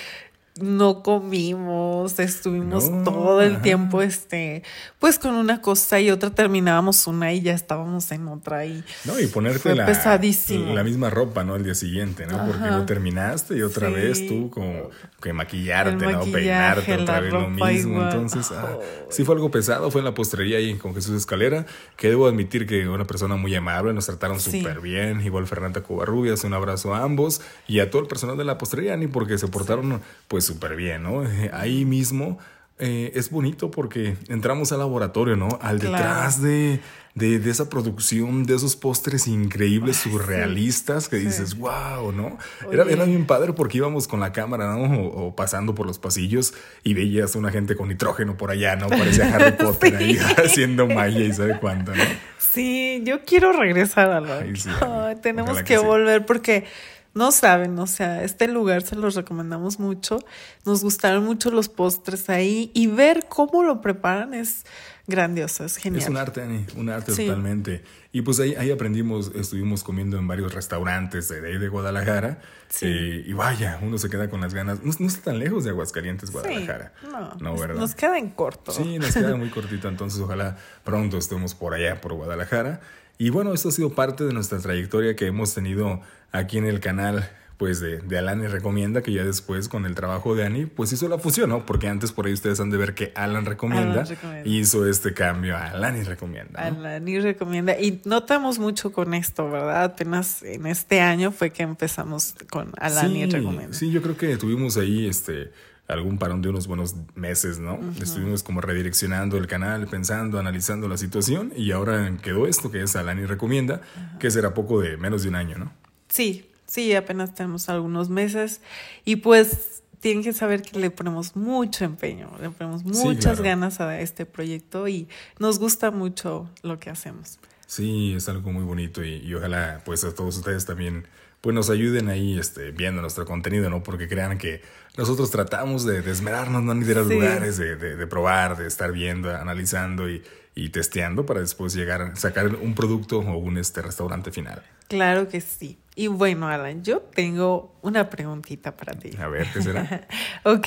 no 0.58 1.02
comimos, 1.02 2.18
estuvimos 2.18 2.90
todo 3.04 3.40
el 3.40 3.62
tiempo, 3.62 4.02
este, 4.02 4.62
pues 4.98 5.18
con 5.18 5.34
una 5.34 5.62
cosa 5.62 6.00
y 6.00 6.10
otra 6.10 6.30
terminábamos 6.30 7.06
una 7.06 7.32
y 7.32 7.40
ya 7.40 7.54
estábamos 7.54 8.10
en 8.10 8.26
otra 8.28 8.66
y 8.66 8.84
no 9.04 9.18
y 9.18 9.26
ponerte 9.28 9.74
la, 9.74 9.86
la 9.86 10.84
misma 10.84 11.08
ropa, 11.08 11.44
¿no? 11.44 11.56
El 11.56 11.64
día 11.64 11.74
siguiente, 11.74 12.26
¿no? 12.26 12.46
Porque 12.46 12.66
no 12.66 12.84
terminaste 12.84 13.56
y 13.56 13.62
otra 13.62 13.88
vez 13.90 14.26
tú 14.26 14.50
como 14.50 14.90
que 15.22 15.32
maquillarte, 15.32 16.06
¿no? 16.06 16.24
Peinarte 16.24 16.94
otra 16.94 17.20
vez 17.20 17.32
lo 17.32 17.48
mismo, 17.48 18.02
entonces 18.02 18.50
ah, 18.52 18.76
sí 19.08 19.24
fue 19.24 19.36
algo 19.36 19.50
pesado, 19.50 19.90
fue 19.90 20.00
en 20.00 20.04
la 20.04 20.14
postrería 20.14 20.58
ahí 20.58 20.74
con 20.74 20.94
Jesús 20.94 21.16
Escalera, 21.16 21.64
que 21.96 22.08
debo 22.08 22.26
admitir 22.26 22.66
que 22.66 22.88
una 22.88 23.06
persona 23.06 23.36
muy 23.36 23.54
amable, 23.54 23.92
nos 23.92 24.06
trataron 24.06 24.40
súper 24.40 24.80
bien, 24.80 25.20
igual 25.20 25.46
Fernanda 25.46 25.82
Covarrubias, 25.82 26.44
un 26.44 26.54
abrazo 26.54 26.94
a 26.94 27.02
ambos 27.02 27.40
y 27.68 27.80
a 27.80 27.90
todo 27.90 28.02
el 28.02 28.08
personal 28.08 28.36
de 28.36 28.44
la 28.44 28.58
postrería, 28.58 28.96
ni 28.96 29.06
porque 29.06 29.38
se 29.38 29.48
portaron 29.48 30.00
pues 30.28 30.49
súper 30.50 30.74
bien, 30.76 31.04
¿no? 31.04 31.22
Ahí 31.52 31.84
mismo 31.84 32.38
eh, 32.78 33.12
es 33.14 33.30
bonito 33.30 33.70
porque 33.70 34.16
entramos 34.28 34.72
al 34.72 34.78
laboratorio, 34.78 35.36
¿no? 35.36 35.58
Al 35.60 35.78
detrás 35.78 36.40
de, 36.42 36.80
de, 37.14 37.50
esa 37.50 37.68
producción, 37.68 38.44
de 38.44 38.56
esos 38.56 38.74
postres 38.74 39.26
increíbles, 39.28 39.98
surrealistas, 39.98 41.08
que 41.08 41.16
dices, 41.16 41.56
wow, 41.58 42.10
¿no? 42.10 42.38
Era, 42.72 42.84
era, 42.84 43.04
bien 43.04 43.26
padre 43.26 43.52
porque 43.52 43.78
íbamos 43.78 44.08
con 44.08 44.18
la 44.18 44.32
cámara, 44.32 44.74
¿no? 44.74 45.02
O, 45.02 45.36
pasando 45.36 45.74
por 45.74 45.86
los 45.86 45.98
pasillos 45.98 46.54
y 46.82 46.94
veías 46.94 47.36
a 47.36 47.38
una 47.38 47.50
gente 47.50 47.76
con 47.76 47.90
nitrógeno 47.90 48.36
por 48.36 48.50
allá, 48.50 48.76
¿no? 48.76 48.88
Parecía 48.88 49.28
Harry 49.34 49.52
Potter 49.52 49.96
ahí 49.96 50.18
haciendo 50.44 50.86
magia 50.86 51.26
y 51.26 51.32
sabe 51.32 51.58
cuánto, 51.60 51.94
¿no? 51.94 52.02
Sí, 52.38 53.02
yo 53.04 53.24
quiero 53.24 53.52
regresar 53.52 54.10
a 54.10 54.20
la... 54.20 55.14
tenemos 55.20 55.62
que 55.62 55.78
volver 55.78 56.26
porque 56.26 56.64
no 57.12 57.32
saben, 57.32 57.78
o 57.78 57.86
sea, 57.86 58.22
este 58.22 58.46
lugar 58.46 58.82
se 58.82 58.94
los 58.94 59.14
recomendamos 59.14 59.80
mucho. 59.80 60.20
Nos 60.64 60.82
gustaron 60.82 61.24
mucho 61.24 61.50
los 61.50 61.68
postres 61.68 62.30
ahí 62.30 62.70
y 62.72 62.86
ver 62.86 63.26
cómo 63.28 63.62
lo 63.62 63.80
preparan 63.80 64.32
es 64.32 64.64
grandioso, 65.06 65.64
es 65.64 65.76
genial. 65.76 66.02
Es 66.02 66.08
un 66.08 66.16
arte, 66.16 66.42
Ani, 66.42 66.64
un 66.76 66.88
arte 66.88 67.12
totalmente. 67.12 67.82
Y 68.12 68.22
pues 68.22 68.40
ahí, 68.40 68.54
ahí 68.54 68.70
aprendimos, 68.70 69.32
estuvimos 69.34 69.82
comiendo 69.82 70.18
en 70.18 70.26
varios 70.26 70.54
restaurantes 70.54 71.28
de, 71.28 71.58
de 71.58 71.68
Guadalajara. 71.68 72.38
Eh, 72.80 73.24
y 73.26 73.32
vaya, 73.32 73.78
uno 73.82 73.98
se 73.98 74.08
queda 74.08 74.30
con 74.30 74.40
las 74.40 74.54
ganas. 74.54 74.82
No, 74.82 75.06
está 75.06 75.22
tan 75.30 75.38
lejos 75.38 75.64
de 75.64 75.70
Aguascalientes, 75.70 76.30
Guadalajara. 76.30 76.92
no, 77.02 77.34
no 77.40 77.56
¿verdad? 77.56 77.80
Nos 77.80 77.94
queda 77.94 78.18
en 78.18 78.30
corto. 78.30 78.72
Sí, 78.72 78.98
nos 78.98 79.12
queda 79.12 79.36
muy 79.36 79.50
cortito. 79.50 79.88
Entonces, 79.88 80.20
ojalá 80.20 80.56
pronto 80.84 81.18
estemos 81.18 81.54
por 81.54 81.74
allá, 81.74 82.00
por 82.00 82.14
Guadalajara. 82.14 82.80
Y 83.20 83.28
bueno, 83.28 83.52
esto 83.52 83.68
ha 83.68 83.72
sido 83.72 83.90
parte 83.90 84.24
de 84.24 84.32
nuestra 84.32 84.60
trayectoria 84.60 85.14
que 85.14 85.26
hemos 85.26 85.52
tenido 85.52 86.00
aquí 86.32 86.56
en 86.56 86.64
el 86.64 86.80
canal 86.80 87.28
pues 87.58 87.78
de, 87.78 87.98
de 87.98 88.16
Alan 88.16 88.42
y 88.42 88.46
Recomienda, 88.46 89.02
que 89.02 89.12
ya 89.12 89.22
después 89.22 89.68
con 89.68 89.84
el 89.84 89.94
trabajo 89.94 90.34
de 90.34 90.46
Ani, 90.46 90.64
pues 90.64 90.90
hizo 90.94 91.06
la 91.06 91.18
fusión, 91.18 91.50
¿no? 91.50 91.66
Porque 91.66 91.86
antes 91.86 92.12
por 92.12 92.24
ahí 92.24 92.32
ustedes 92.32 92.60
han 92.60 92.70
de 92.70 92.78
ver 92.78 92.94
que 92.94 93.12
Alan 93.14 93.44
Recomienda, 93.44 94.04
hizo 94.46 94.88
este 94.88 95.12
cambio 95.12 95.54
a 95.54 95.66
Alan 95.66 95.98
y 95.98 96.02
Recomienda. 96.02 96.62
Alan 96.62 97.06
y 97.06 97.20
Recomienda. 97.20 97.78
Y 97.78 98.00
notamos 98.06 98.58
mucho 98.58 98.90
con 98.90 99.12
esto, 99.12 99.50
¿verdad? 99.50 99.84
Apenas 99.84 100.42
en 100.42 100.64
este 100.66 101.02
año 101.02 101.30
fue 101.30 101.50
que 101.50 101.62
empezamos 101.62 102.34
con 102.48 102.72
Alan 102.78 103.14
y 103.14 103.26
Recomienda. 103.26 103.76
Sí, 103.76 103.90
yo 103.90 104.00
creo 104.00 104.16
que 104.16 104.38
tuvimos 104.38 104.78
ahí 104.78 105.06
este 105.06 105.52
algún 105.92 106.18
parón 106.18 106.42
de 106.42 106.48
unos 106.48 106.66
buenos 106.66 106.94
meses, 107.14 107.58
¿no? 107.58 107.78
Estuvimos 108.00 108.42
como 108.42 108.60
redireccionando 108.60 109.36
el 109.36 109.46
canal, 109.46 109.86
pensando, 109.86 110.38
analizando 110.38 110.88
la 110.88 110.96
situación 110.96 111.52
y 111.56 111.72
ahora 111.72 112.16
quedó 112.22 112.46
esto 112.46 112.70
que 112.70 112.82
es 112.82 112.96
Alani 112.96 113.26
Recomienda, 113.26 113.80
que 114.18 114.30
será 114.30 114.54
poco 114.54 114.80
de 114.80 114.96
menos 114.96 115.22
de 115.22 115.28
un 115.28 115.34
año, 115.34 115.58
¿no? 115.58 115.72
Sí, 116.08 116.50
sí, 116.66 116.94
apenas 116.94 117.34
tenemos 117.34 117.68
algunos 117.68 118.08
meses 118.08 118.60
y 119.04 119.16
pues 119.16 119.82
tienen 120.00 120.22
que 120.22 120.32
saber 120.32 120.62
que 120.62 120.78
le 120.78 120.90
ponemos 120.90 121.36
mucho 121.36 121.84
empeño, 121.84 122.30
le 122.40 122.50
ponemos 122.50 122.84
muchas 122.84 123.40
ganas 123.40 123.80
a 123.80 124.00
este 124.00 124.26
proyecto 124.26 124.88
y 124.88 125.08
nos 125.38 125.58
gusta 125.58 125.90
mucho 125.90 126.50
lo 126.62 126.78
que 126.78 126.90
hacemos. 126.90 127.38
Sí, 127.66 128.14
es 128.16 128.28
algo 128.28 128.50
muy 128.50 128.64
bonito 128.64 129.04
y, 129.04 129.16
y 129.16 129.34
ojalá 129.34 129.82
pues 129.84 130.02
a 130.04 130.14
todos 130.14 130.38
ustedes 130.38 130.64
también 130.64 131.06
pues 131.40 131.54
nos 131.54 131.70
ayuden 131.70 132.08
ahí 132.08 132.38
este, 132.38 132.70
viendo 132.70 133.00
nuestro 133.00 133.24
contenido, 133.24 133.70
¿no? 133.70 133.82
Porque 133.82 134.08
crean 134.08 134.36
que 134.38 134.60
nosotros 134.96 135.30
tratamos 135.30 135.84
de 135.84 136.02
desmerarnos, 136.02 136.62
no 136.62 136.74
ni 136.74 136.84
de 136.84 136.98
a 136.98 137.02
lugares, 137.02 137.56
de, 137.56 137.76
de, 137.76 138.06
probar, 138.06 138.56
de 138.58 138.66
estar 138.66 138.92
viendo, 138.92 139.34
analizando 139.34 140.10
y, 140.10 140.22
y, 140.54 140.68
testeando 140.68 141.24
para 141.24 141.40
después 141.40 141.72
llegar, 141.72 142.02
a 142.02 142.16
sacar 142.16 142.54
un 142.54 142.74
producto 142.74 143.20
o 143.20 143.38
un 143.38 143.56
este 143.56 143.80
restaurante 143.80 144.30
final. 144.30 144.62
Claro 144.88 145.28
que 145.28 145.40
sí. 145.40 145.78
Y 146.00 146.06
bueno, 146.06 146.48
Alan, 146.48 146.82
yo 146.82 147.00
tengo 147.00 147.76
una 147.82 148.08
preguntita 148.08 148.74
para 148.74 148.94
ti. 148.94 149.10
A 149.18 149.28
ver, 149.28 149.46
¿qué 149.52 149.60
será? 149.60 150.08
ok. 150.44 150.66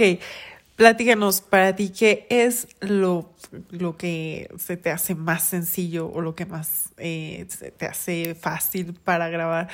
platícanos 0.76 1.42
para 1.42 1.76
ti 1.76 1.90
qué 1.90 2.28
es 2.30 2.68
lo, 2.82 3.34
lo 3.72 3.98
que 3.98 4.48
se 4.60 4.78
te 4.78 4.92
hace 4.92 5.16
más 5.16 5.44
sencillo 5.44 6.08
o 6.08 6.22
lo 6.22 6.36
que 6.36 6.46
más 6.46 6.92
eh, 6.98 7.48
se 7.50 7.72
te 7.72 7.88
hace 7.88 8.36
fácil 8.36 8.94
para 8.94 9.28
grabar. 9.30 9.70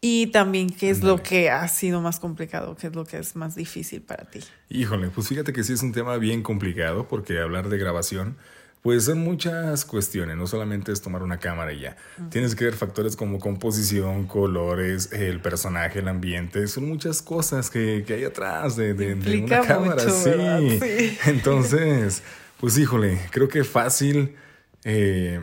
Y 0.00 0.28
también 0.28 0.70
qué 0.70 0.90
es 0.90 1.02
lo 1.02 1.20
que 1.24 1.50
ha 1.50 1.66
sido 1.66 2.00
más 2.00 2.20
complicado, 2.20 2.76
qué 2.76 2.86
es 2.86 2.94
lo 2.94 3.04
que 3.04 3.16
es 3.16 3.34
más 3.34 3.56
difícil 3.56 4.00
para 4.00 4.26
ti. 4.26 4.38
Híjole, 4.68 5.08
pues 5.08 5.26
fíjate 5.26 5.52
que 5.52 5.64
sí 5.64 5.72
es 5.72 5.82
un 5.82 5.90
tema 5.90 6.18
bien 6.18 6.44
complicado 6.44 7.08
porque 7.08 7.40
hablar 7.40 7.68
de 7.68 7.78
grabación 7.78 8.36
pues 8.84 9.04
son 9.04 9.20
muchas 9.20 9.86
cuestiones, 9.86 10.36
no 10.36 10.46
solamente 10.46 10.92
es 10.92 11.00
tomar 11.00 11.22
una 11.22 11.38
cámara 11.38 11.72
y 11.72 11.80
ya. 11.80 11.96
Tienes 12.28 12.54
que 12.54 12.66
ver 12.66 12.74
factores 12.74 13.16
como 13.16 13.40
composición, 13.40 14.26
colores, 14.26 15.10
el 15.10 15.40
personaje, 15.40 16.00
el 16.00 16.08
ambiente, 16.08 16.66
son 16.68 16.86
muchas 16.90 17.22
cosas 17.22 17.70
que, 17.70 18.04
que 18.06 18.12
hay 18.12 18.24
atrás 18.24 18.76
de, 18.76 18.92
de, 18.92 19.14
una 19.42 19.62
cámara. 19.62 20.02
sí. 20.10 21.16
Entonces, 21.24 22.22
pues 22.60 22.76
híjole, 22.76 23.18
creo 23.30 23.48
que 23.48 23.64
fácil 23.64 24.36
eh, 24.84 25.40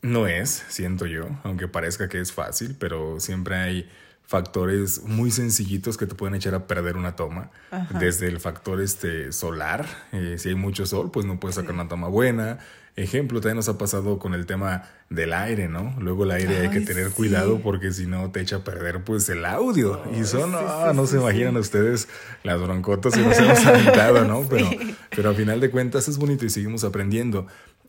no 0.00 0.28
es, 0.28 0.62
siento 0.68 1.06
yo, 1.06 1.26
aunque 1.42 1.66
parezca 1.66 2.08
que 2.08 2.20
es 2.20 2.30
fácil, 2.30 2.76
pero 2.78 3.18
siempre 3.18 3.56
hay 3.56 3.90
factores 4.28 5.04
muy 5.04 5.30
sencillitos 5.30 5.96
que 5.96 6.06
te 6.06 6.14
pueden 6.14 6.34
echar 6.34 6.54
a 6.54 6.66
perder 6.66 6.98
una 6.98 7.16
toma. 7.16 7.50
Desde 7.98 8.26
el 8.26 8.40
factor 8.40 8.78
este 8.82 9.32
solar, 9.32 9.86
eh, 10.12 10.34
si 10.36 10.50
hay 10.50 10.54
mucho 10.54 10.84
sol, 10.84 11.10
pues 11.10 11.24
no 11.24 11.40
puedes 11.40 11.54
sacar 11.54 11.72
una 11.72 11.88
toma 11.88 12.08
buena. 12.08 12.58
Ejemplo, 12.94 13.40
también 13.40 13.56
nos 13.56 13.70
ha 13.70 13.78
pasado 13.78 14.18
con 14.18 14.34
el 14.34 14.44
tema 14.44 14.82
del 15.08 15.32
aire, 15.32 15.68
¿no? 15.68 15.94
Luego 15.98 16.24
el 16.24 16.32
aire 16.32 16.58
hay 16.58 16.68
que 16.68 16.82
tener 16.82 17.10
cuidado 17.12 17.60
porque 17.60 17.90
si 17.90 18.06
no 18.06 18.30
te 18.30 18.40
echa 18.40 18.56
a 18.56 18.64
perder 18.64 19.02
pues 19.02 19.26
el 19.30 19.46
audio. 19.46 20.02
y 20.14 20.24
son, 20.24 20.52
ah, 20.54 20.92
no 20.94 21.06
se 21.06 21.16
imaginan 21.16 21.56
ustedes 21.56 22.06
las 22.42 22.60
broncotas 22.60 23.14
que 23.14 23.22
nos 23.22 23.38
hemos 23.38 23.58
aventado, 23.66 24.26
¿no? 24.26 24.46
Pero, 24.46 24.68
pero 25.08 25.30
a 25.30 25.34
final 25.34 25.58
de 25.58 25.70
cuentas 25.70 26.06
es 26.06 26.18
bonito 26.18 26.44
y 26.44 26.50
seguimos 26.50 26.84
aprendiendo. 26.84 27.46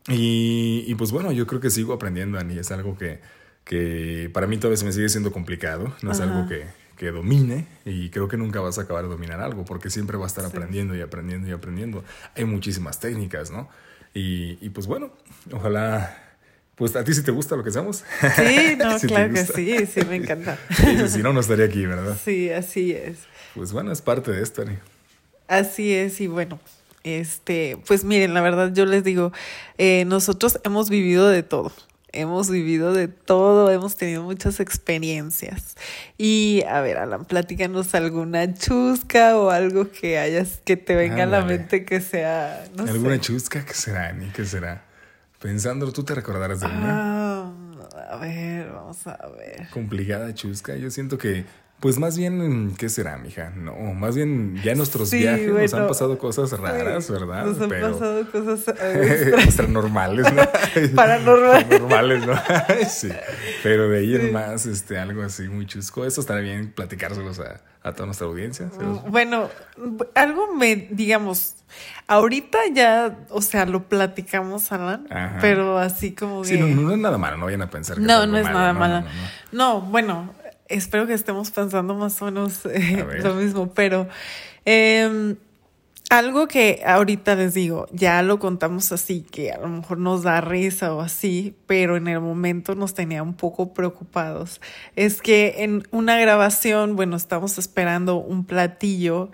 Y, 0.08 0.84
y 0.86 0.94
pues 0.94 1.12
bueno, 1.12 1.32
yo 1.32 1.46
creo 1.46 1.60
que 1.60 1.68
sigo 1.68 1.92
aprendiendo, 1.92 2.38
Ani. 2.38 2.58
Es 2.58 2.70
algo 2.70 2.96
que, 2.96 3.20
que 3.70 4.28
para 4.32 4.48
mí 4.48 4.58
todavía 4.58 4.76
se 4.76 4.84
me 4.84 4.92
sigue 4.92 5.08
siendo 5.08 5.30
complicado, 5.30 5.94
no 6.02 6.10
es 6.10 6.18
algo 6.18 6.48
que, 6.48 6.66
que, 6.96 7.12
domine 7.12 7.68
y 7.84 8.10
creo 8.10 8.26
que 8.26 8.36
nunca 8.36 8.58
vas 8.58 8.80
a 8.80 8.82
acabar 8.82 9.04
de 9.04 9.10
dominar 9.10 9.40
algo 9.40 9.64
porque 9.64 9.90
siempre 9.90 10.16
vas 10.16 10.36
a 10.36 10.40
estar 10.40 10.44
aprendiendo 10.44 10.96
y 10.96 11.00
aprendiendo 11.02 11.48
y 11.48 11.52
aprendiendo. 11.52 12.02
Hay 12.34 12.46
muchísimas 12.46 12.98
técnicas, 12.98 13.52
¿no? 13.52 13.68
Y, 14.12 14.58
y, 14.60 14.70
pues 14.70 14.88
bueno, 14.88 15.12
ojalá, 15.52 16.34
pues 16.74 16.96
a 16.96 17.04
ti 17.04 17.14
si 17.14 17.22
te 17.22 17.30
gusta 17.30 17.54
lo 17.54 17.62
que 17.62 17.68
hacemos. 17.68 18.02
Sí, 18.34 18.74
no, 18.76 18.98
claro 18.98 19.32
que 19.32 19.44
sí, 19.44 19.86
sí, 19.86 20.00
me 20.04 20.16
encanta. 20.16 20.58
si 21.06 21.22
no, 21.22 21.32
no 21.32 21.38
estaría 21.38 21.66
aquí, 21.66 21.86
¿verdad? 21.86 22.18
Sí, 22.24 22.50
así 22.50 22.90
es. 22.90 23.18
Pues 23.54 23.70
bueno, 23.72 23.92
es 23.92 24.02
parte 24.02 24.32
de 24.32 24.42
esto, 24.42 24.62
Ani. 24.62 24.78
Así 25.46 25.94
es, 25.94 26.20
y 26.20 26.26
bueno, 26.26 26.58
este, 27.04 27.78
pues 27.86 28.02
miren, 28.02 28.34
la 28.34 28.40
verdad 28.40 28.72
yo 28.72 28.84
les 28.84 29.04
digo, 29.04 29.32
eh, 29.78 30.04
nosotros 30.06 30.58
hemos 30.64 30.90
vivido 30.90 31.28
de 31.28 31.44
todo 31.44 31.70
hemos 32.12 32.50
vivido 32.50 32.92
de 32.92 33.08
todo, 33.08 33.70
hemos 33.70 33.96
tenido 33.96 34.22
muchas 34.22 34.60
experiencias. 34.60 35.76
Y 36.18 36.62
a 36.68 36.80
ver, 36.80 36.98
Alan, 36.98 37.24
platícanos 37.24 37.94
alguna 37.94 38.54
chusca 38.54 39.36
o 39.36 39.50
algo 39.50 39.90
que 39.90 40.18
hayas, 40.18 40.60
que 40.64 40.76
te 40.76 40.94
venga 40.94 41.24
a 41.24 41.26
la 41.26 41.44
mente 41.44 41.84
que 41.84 42.00
sea, 42.00 42.66
no 42.76 42.84
¿Alguna 42.84 43.20
chusca? 43.20 43.64
¿Qué 43.64 43.74
será, 43.74 44.12
Ni? 44.12 44.26
¿Qué 44.30 44.44
será? 44.44 44.84
Pensándolo, 45.40 45.92
¿tú 45.92 46.04
te 46.04 46.14
recordarás 46.14 46.60
de 46.60 46.66
una? 46.66 47.46
Ah, 47.46 47.52
a 48.10 48.16
ver, 48.16 48.70
vamos 48.70 49.06
a 49.06 49.18
ver. 49.28 49.68
Complicada 49.70 50.34
chusca. 50.34 50.76
Yo 50.76 50.90
siento 50.90 51.16
que 51.16 51.44
pues 51.80 51.98
más 51.98 52.18
bien, 52.18 52.74
¿qué 52.76 52.90
será, 52.90 53.16
mija? 53.16 53.50
No, 53.56 53.74
más 53.94 54.14
bien 54.14 54.60
ya 54.62 54.74
nuestros 54.74 55.10
viajes 55.10 55.48
nos 55.48 55.74
han 55.74 55.88
pasado 55.88 56.18
cosas 56.18 56.52
raras, 56.52 57.10
¿verdad? 57.10 57.46
Nos 57.46 57.60
han 57.60 57.70
pasado 57.70 58.30
cosas 58.30 58.74
extranormales, 59.44 60.30
¿no? 60.30 60.42
Paranormales. 60.94 61.64
Paranormales, 61.80 62.26
¿no? 62.26 62.34
sí. 62.86 63.08
Pero 63.62 63.88
de 63.88 63.98
ahí 63.98 64.14
en 64.14 64.30
más, 64.30 64.66
este, 64.66 64.98
algo 64.98 65.22
así 65.22 65.48
muy 65.48 65.66
chusco. 65.66 66.04
Eso 66.04 66.20
estaría 66.20 66.42
bien 66.42 66.70
platicárselos 66.70 67.40
a, 67.40 67.62
a 67.82 67.92
toda 67.92 68.06
nuestra 68.06 68.26
audiencia. 68.26 68.66
Mm, 68.66 69.10
bueno, 69.10 69.48
algo 70.14 70.54
me, 70.54 70.88
digamos, 70.90 71.56
ahorita 72.06 72.58
ya, 72.74 73.20
o 73.30 73.40
sea, 73.40 73.64
lo 73.64 73.84
platicamos, 73.84 74.70
Alan, 74.70 75.08
pero 75.40 75.78
así 75.78 76.14
como 76.14 76.44
Sí, 76.44 76.58
no, 76.58 76.66
no, 76.66 76.92
es 76.92 76.98
nada 76.98 77.16
malo, 77.16 77.38
no 77.38 77.46
vayan 77.46 77.62
a 77.62 77.70
pensar 77.70 77.96
que 77.96 78.02
No, 78.02 78.26
no 78.26 78.36
es 78.36 78.44
nada 78.44 78.74
malo. 78.74 79.06
No, 79.52 79.80
bueno, 79.80 80.34
espero 80.70 81.06
que 81.06 81.14
estemos 81.14 81.50
pensando 81.50 81.94
más 81.94 82.20
o 82.22 82.26
menos 82.26 82.64
eh, 82.66 83.04
lo 83.22 83.34
mismo, 83.34 83.72
pero 83.74 84.08
eh, 84.64 85.36
algo 86.10 86.48
que 86.48 86.82
ahorita 86.84 87.36
les 87.36 87.54
digo, 87.54 87.86
ya 87.92 88.20
lo 88.22 88.40
contamos 88.40 88.90
así, 88.90 89.22
que 89.22 89.52
a 89.52 89.58
lo 89.58 89.68
mejor 89.68 89.98
nos 89.98 90.24
da 90.24 90.40
risa 90.40 90.92
o 90.92 91.00
así, 91.00 91.54
pero 91.66 91.96
en 91.96 92.08
el 92.08 92.20
momento 92.20 92.74
nos 92.74 92.94
tenía 92.94 93.22
un 93.22 93.34
poco 93.34 93.72
preocupados. 93.72 94.60
Es 94.96 95.22
que 95.22 95.62
en 95.62 95.86
una 95.92 96.18
grabación, 96.18 96.96
bueno, 96.96 97.14
estamos 97.14 97.58
esperando 97.58 98.16
un 98.16 98.44
platillo 98.44 99.30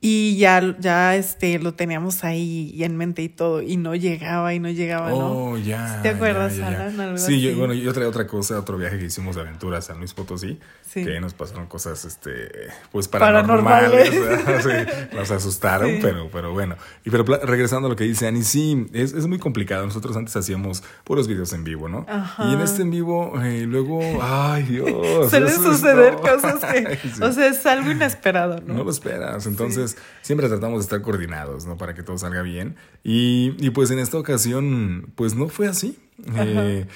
y 0.00 0.36
ya, 0.36 0.76
ya 0.78 1.16
este, 1.16 1.58
lo 1.58 1.74
teníamos 1.74 2.22
ahí 2.22 2.70
y 2.72 2.84
en 2.84 2.96
mente 2.96 3.22
y 3.22 3.28
todo, 3.28 3.62
y 3.62 3.76
no 3.76 3.96
llegaba 3.96 4.54
y 4.54 4.60
no 4.60 4.70
llegaba, 4.70 5.10
¿no? 5.10 5.32
Oh, 5.32 5.58
ya. 5.58 6.00
¿Te 6.02 6.10
acuerdas, 6.10 6.56
Alan? 6.60 7.18
sí, 7.18 7.40
yo, 7.40 7.56
bueno, 7.56 7.74
yo 7.74 7.92
traía 7.92 8.08
otra 8.08 8.28
cosa, 8.28 8.60
otro 8.60 8.78
viaje 8.78 8.98
que 8.98 9.06
hicimos 9.06 9.34
de 9.34 9.42
aventuras 9.42 9.84
a 9.84 9.88
San 9.88 9.98
Luis 9.98 10.14
Potosí, 10.14 10.60
sí. 10.88 11.04
que 11.04 11.20
nos 11.20 11.34
pasaron 11.34 11.66
cosas, 11.66 12.04
este, 12.04 12.48
pues 12.92 13.08
paranormales, 13.08 14.10
paranormales. 14.10 15.12
nos 15.14 15.30
asustaron, 15.32 15.98
pero, 16.00 16.28
pero 16.30 16.52
bueno. 16.52 16.76
Y 17.04 17.10
pero 17.10 17.24
regresando 17.24 17.86
a 17.86 17.90
lo 17.90 17.96
que 17.96 18.04
dice 18.04 18.28
Ani, 18.28 18.44
sí, 18.44 18.86
es, 18.92 19.12
es 19.12 19.26
muy 19.26 19.38
complicado. 19.38 19.84
Nosotros 19.84 20.16
antes 20.16 20.36
hacíamos 20.36 20.84
puros 21.02 21.26
videos 21.26 21.52
en 21.52 21.64
vivo, 21.64 21.88
¿no? 21.88 22.06
Y 22.38 22.54
en 22.54 22.60
este 22.60 22.82
en 22.82 22.90
vivo, 22.90 23.32
eh, 23.42 23.64
luego, 23.66 24.00
ay 24.22 24.62
Dios. 24.62 25.30
Suelen 25.30 25.54
suceder 25.54 26.14
cosas 26.14 26.64
que, 26.64 26.98
o 27.24 27.32
sea, 27.32 27.48
es 27.48 27.66
algo 27.66 27.90
inesperado, 27.90 28.60
¿no? 28.64 28.74
No 28.74 28.84
lo 28.84 28.90
esperas, 28.90 29.46
entonces 29.46 29.87
siempre 30.22 30.48
tratamos 30.48 30.80
de 30.80 30.82
estar 30.82 31.02
coordinados, 31.02 31.66
¿no? 31.66 31.76
Para 31.76 31.94
que 31.94 32.02
todo 32.02 32.18
salga 32.18 32.42
bien. 32.42 32.76
Y, 33.02 33.54
y 33.58 33.70
pues 33.70 33.90
en 33.90 33.98
esta 33.98 34.18
ocasión, 34.18 35.12
pues 35.14 35.34
no 35.34 35.48
fue 35.48 35.68
así. 35.68 35.98
Eh, 36.36 36.86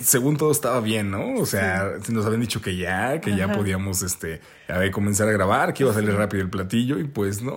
según 0.00 0.36
todo 0.36 0.50
estaba 0.50 0.80
bien, 0.80 1.10
¿no? 1.10 1.34
O 1.36 1.46
sea, 1.46 1.92
nos 2.10 2.26
habían 2.26 2.40
dicho 2.40 2.60
que 2.60 2.76
ya, 2.76 3.20
que 3.20 3.36
ya 3.36 3.52
podíamos 3.52 4.02
este, 4.02 4.40
a 4.66 4.90
comenzar 4.90 5.28
a 5.28 5.32
grabar, 5.32 5.72
que 5.72 5.84
iba 5.84 5.92
a 5.92 5.94
salir 5.94 6.12
rápido 6.14 6.42
el 6.42 6.50
platillo 6.50 6.98
y 6.98 7.04
pues 7.04 7.42
no. 7.42 7.56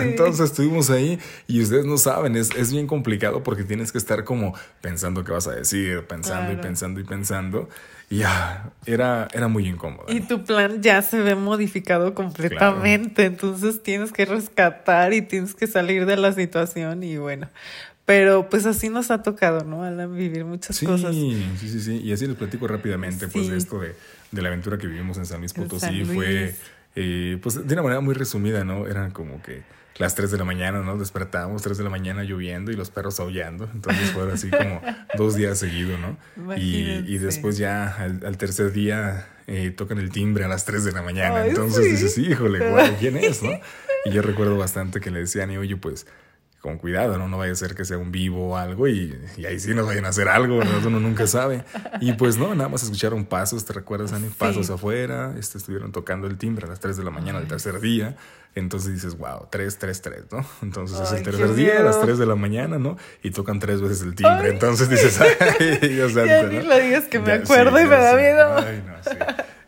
Entonces 0.00 0.50
estuvimos 0.50 0.88
ahí 0.88 1.18
y 1.46 1.60
ustedes 1.62 1.84
no 1.84 1.98
saben, 1.98 2.36
es, 2.36 2.50
es, 2.56 2.72
bien 2.72 2.86
complicado 2.86 3.42
porque 3.42 3.64
tienes 3.64 3.92
que 3.92 3.98
estar 3.98 4.24
como 4.24 4.54
pensando 4.80 5.22
qué 5.22 5.32
vas 5.32 5.48
a 5.48 5.54
decir, 5.54 6.06
pensando 6.06 6.52
y 6.52 6.56
pensando 6.56 7.00
y 7.00 7.04
pensando. 7.04 7.68
Ya, 8.10 8.72
era, 8.86 9.28
era 9.32 9.46
muy 9.46 9.68
incómodo. 9.68 10.06
Y 10.08 10.20
tu 10.20 10.42
plan 10.42 10.82
ya 10.82 11.00
se 11.00 11.20
ve 11.20 11.36
modificado 11.36 12.12
completamente, 12.12 13.24
entonces 13.24 13.84
tienes 13.84 14.10
que 14.10 14.24
rescatar 14.24 15.12
y 15.14 15.22
tienes 15.22 15.54
que 15.54 15.68
salir 15.68 16.06
de 16.06 16.16
la 16.16 16.32
situación 16.32 17.04
y 17.04 17.18
bueno, 17.18 17.48
pero 18.06 18.48
pues 18.50 18.66
así 18.66 18.88
nos 18.88 19.12
ha 19.12 19.22
tocado, 19.22 19.62
¿no? 19.62 19.84
Alan, 19.84 20.16
vivir 20.16 20.44
muchas 20.44 20.80
cosas. 20.80 21.14
Sí, 21.14 21.46
sí, 21.60 21.80
sí. 21.80 22.00
Y 22.02 22.12
así 22.12 22.26
les 22.26 22.34
platico 22.34 22.66
rápidamente, 22.66 23.28
pues, 23.28 23.46
de 23.46 23.56
esto 23.56 23.78
de, 23.78 23.94
de, 24.32 24.42
la 24.42 24.48
aventura 24.48 24.76
que 24.76 24.88
vivimos 24.88 25.16
en 25.16 25.26
San 25.26 25.38
Luis 25.38 25.52
Potosí. 25.52 26.04
Fue, 26.04 26.56
eh, 26.96 27.38
pues, 27.40 27.64
de 27.64 27.72
una 27.74 27.82
manera 27.84 28.00
muy 28.00 28.14
resumida, 28.14 28.64
¿no? 28.64 28.88
Eran 28.88 29.12
como 29.12 29.40
que 29.40 29.62
las 30.00 30.14
3 30.14 30.30
de 30.30 30.38
la 30.38 30.44
mañana, 30.44 30.80
¿no? 30.80 30.96
Despertábamos 30.96 31.60
3 31.60 31.76
de 31.76 31.84
la 31.84 31.90
mañana 31.90 32.24
lloviendo 32.24 32.72
y 32.72 32.74
los 32.74 32.90
perros 32.90 33.20
aullando. 33.20 33.68
Entonces 33.74 34.10
fue 34.12 34.32
así 34.32 34.48
como 34.48 34.80
dos 35.18 35.36
días 35.36 35.58
seguidos, 35.58 36.00
¿no? 36.00 36.16
Y, 36.56 37.04
y, 37.06 37.18
después 37.18 37.58
ya 37.58 37.96
al, 37.96 38.38
tercer 38.38 38.72
día 38.72 39.28
eh, 39.46 39.70
tocan 39.70 39.98
el 39.98 40.10
timbre 40.10 40.44
a 40.44 40.48
las 40.48 40.64
3 40.64 40.84
de 40.84 40.92
la 40.92 41.02
mañana. 41.02 41.46
Entonces 41.46 41.84
dices, 41.84 42.16
híjole, 42.16 42.60
¿quién 42.98 43.18
es, 43.18 43.42
no? 43.42 43.50
Y 44.06 44.10
yo 44.10 44.22
recuerdo 44.22 44.56
bastante 44.56 45.00
que 45.00 45.10
le 45.10 45.20
decían, 45.20 45.50
y 45.50 45.58
oye, 45.58 45.76
pues 45.76 46.06
con 46.60 46.76
cuidado, 46.76 47.16
¿no? 47.18 47.26
No 47.28 47.38
vaya 47.38 47.52
a 47.52 47.56
ser 47.56 47.74
que 47.74 47.84
sea 47.84 47.96
un 47.96 48.12
vivo 48.12 48.50
o 48.50 48.56
algo 48.56 48.86
y, 48.86 49.18
y 49.36 49.46
ahí 49.46 49.58
sí 49.58 49.74
nos 49.74 49.86
vayan 49.86 50.04
a 50.04 50.08
hacer 50.08 50.28
algo, 50.28 50.58
¿verdad? 50.58 50.84
Uno 50.86 51.00
nunca 51.00 51.26
sabe. 51.26 51.64
Y 52.00 52.12
pues 52.12 52.36
no, 52.36 52.54
nada 52.54 52.68
más 52.68 52.82
escucharon 52.82 53.24
pasos, 53.24 53.64
¿te 53.64 53.72
recuerdas, 53.72 54.12
Ani? 54.12 54.28
Pasos 54.28 54.68
afuera, 54.70 55.34
este, 55.38 55.58
estuvieron 55.58 55.90
tocando 55.92 56.26
el 56.26 56.36
timbre 56.36 56.66
a 56.66 56.68
las 56.68 56.80
3 56.80 56.96
de 56.98 57.04
la 57.04 57.10
mañana 57.10 57.38
del 57.38 57.48
tercer 57.48 57.80
día. 57.80 58.16
Entonces 58.54 58.92
dices, 58.92 59.16
wow, 59.16 59.46
3, 59.48 59.78
3, 59.78 60.02
3, 60.02 60.24
¿no? 60.32 60.44
Entonces 60.60 61.00
es 61.00 61.12
el 61.12 61.22
tercer 61.22 61.54
día 61.54 61.78
a 61.78 61.82
las 61.82 62.00
3 62.00 62.18
de 62.18 62.26
la 62.26 62.34
mañana, 62.34 62.78
¿no? 62.78 62.98
Y 63.22 63.30
tocan 63.30 63.60
tres 63.60 63.80
veces 63.80 64.02
el 64.02 64.14
timbre. 64.14 64.50
Entonces 64.50 64.90
dices, 64.90 65.20
ay, 65.20 65.78
Dios 65.88 66.12
santo, 66.14 66.26
Ya 66.26 66.42
ni 66.42 66.60
lo 66.60 66.78
digas 66.78 67.04
que 67.04 67.20
me 67.20 67.32
acuerdo 67.32 67.80
y 67.80 67.84
me 67.84 67.96
da 67.96 68.16
miedo. 68.16 68.56
Ay, 68.58 68.84
no, 68.86 68.94
sí. 69.02 69.16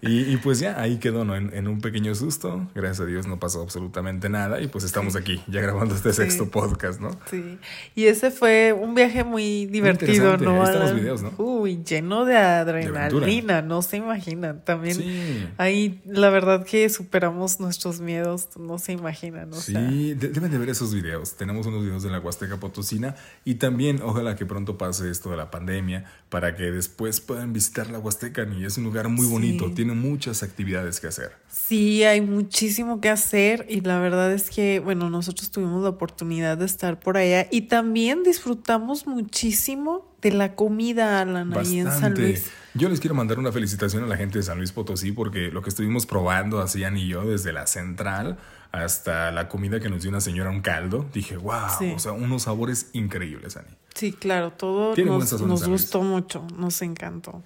Y, 0.04 0.36
pues 0.38 0.58
ya, 0.58 0.80
ahí 0.80 0.96
quedó, 0.96 1.24
¿no? 1.24 1.36
En, 1.36 1.68
un 1.68 1.80
pequeño 1.80 2.12
susto. 2.16 2.68
Gracias 2.74 2.98
a 2.98 3.04
Dios 3.04 3.28
no 3.28 3.38
pasó 3.38 3.62
absolutamente 3.62 4.28
nada. 4.28 4.60
Y 4.60 4.66
pues 4.66 4.82
estamos 4.82 5.14
aquí, 5.14 5.40
ya 5.46 5.60
grabando 5.60 5.94
este 5.94 6.12
sexto 6.12 6.50
podcast, 6.50 7.00
¿no? 7.00 7.12
Sí. 7.30 7.56
Y 7.94 8.06
ese 8.06 8.32
fue 8.32 8.72
un 8.72 8.96
viaje 8.96 9.22
muy 9.22 9.66
divertido, 9.66 10.36
¿no? 10.38 10.60
Ahí 10.60 10.70
están 10.70 10.82
los 10.82 10.94
videos, 10.96 11.22
¿no? 11.22 11.32
Uy, 11.38 11.84
lleno 11.84 12.24
de 12.24 12.36
adrenalina, 12.36 13.62
no 13.62 13.80
se 13.80 13.98
imaginan. 13.98 14.64
También 14.64 15.52
ahí, 15.56 16.02
la 16.04 16.30
verdad 16.30 16.66
que 16.66 16.88
superamos 16.88 17.60
nuestros 17.60 18.00
miedos, 18.00 18.48
no 18.58 18.80
se 18.80 18.94
imaginan, 18.94 19.50
¿no? 19.50 19.56
Sí, 19.56 20.14
deben 20.14 20.50
de 20.50 20.58
ver 20.58 20.70
esos 20.70 20.92
videos. 20.92 21.36
Tenemos 21.36 21.64
unos 21.68 21.84
videos 21.84 22.02
de 22.02 22.10
la 22.10 22.18
Huasteca 22.18 22.56
Potosina 22.56 23.14
y 23.44 23.54
también, 23.54 24.00
ojalá 24.02 24.34
que 24.34 24.46
pronto 24.46 24.76
pase 24.76 25.08
esto 25.10 25.30
de 25.30 25.36
la 25.36 25.52
pandemia 25.52 26.06
para 26.28 26.56
que 26.56 26.72
después 26.72 27.20
puedan 27.20 27.52
visitar 27.52 27.88
la 27.88 28.00
Huasteca. 28.00 28.48
Y 28.58 28.64
es 28.64 28.78
un 28.78 28.82
lugar 28.82 29.08
muy 29.08 29.26
bonito, 29.26 29.70
tiene 29.70 29.91
muchas 29.94 30.42
actividades 30.42 31.00
que 31.00 31.06
hacer. 31.06 31.32
Sí, 31.48 32.04
hay 32.04 32.20
muchísimo 32.20 33.00
que 33.00 33.08
hacer 33.08 33.66
y 33.68 33.80
la 33.80 33.98
verdad 33.98 34.32
es 34.32 34.50
que, 34.50 34.80
bueno, 34.80 35.10
nosotros 35.10 35.50
tuvimos 35.50 35.82
la 35.82 35.90
oportunidad 35.90 36.58
de 36.58 36.66
estar 36.66 37.00
por 37.00 37.16
allá 37.16 37.46
y 37.50 37.62
también 37.62 38.22
disfrutamos 38.22 39.06
muchísimo 39.06 40.12
de 40.20 40.32
la 40.32 40.54
comida, 40.54 41.20
Alan, 41.20 41.56
ahí 41.56 41.78
en 41.78 41.90
San 41.90 42.14
Luis. 42.14 42.50
Yo 42.74 42.88
les 42.88 43.00
quiero 43.00 43.14
mandar 43.14 43.38
una 43.38 43.52
felicitación 43.52 44.04
a 44.04 44.06
la 44.06 44.16
gente 44.16 44.38
de 44.38 44.44
San 44.44 44.58
Luis 44.58 44.72
Potosí 44.72 45.12
porque 45.12 45.50
lo 45.50 45.62
que 45.62 45.68
estuvimos 45.68 46.06
probando, 46.06 46.60
así 46.60 46.82
y 46.82 47.08
yo, 47.08 47.24
desde 47.24 47.52
la 47.52 47.66
central 47.66 48.38
hasta 48.72 49.30
la 49.30 49.48
comida 49.48 49.78
que 49.80 49.90
nos 49.90 50.02
dio 50.02 50.10
una 50.10 50.22
señora, 50.22 50.50
un 50.50 50.62
caldo, 50.62 51.06
dije, 51.12 51.36
wow, 51.36 51.94
o 51.94 51.98
sea, 51.98 52.12
unos 52.12 52.44
sabores 52.44 52.88
increíbles, 52.94 53.58
Ani. 53.58 53.68
Sí, 53.94 54.12
claro, 54.12 54.52
todo 54.52 54.96
nos, 54.96 55.68
gustó 55.68 56.02
mucho, 56.02 56.46
nos 56.56 56.80
encantó. 56.80 57.42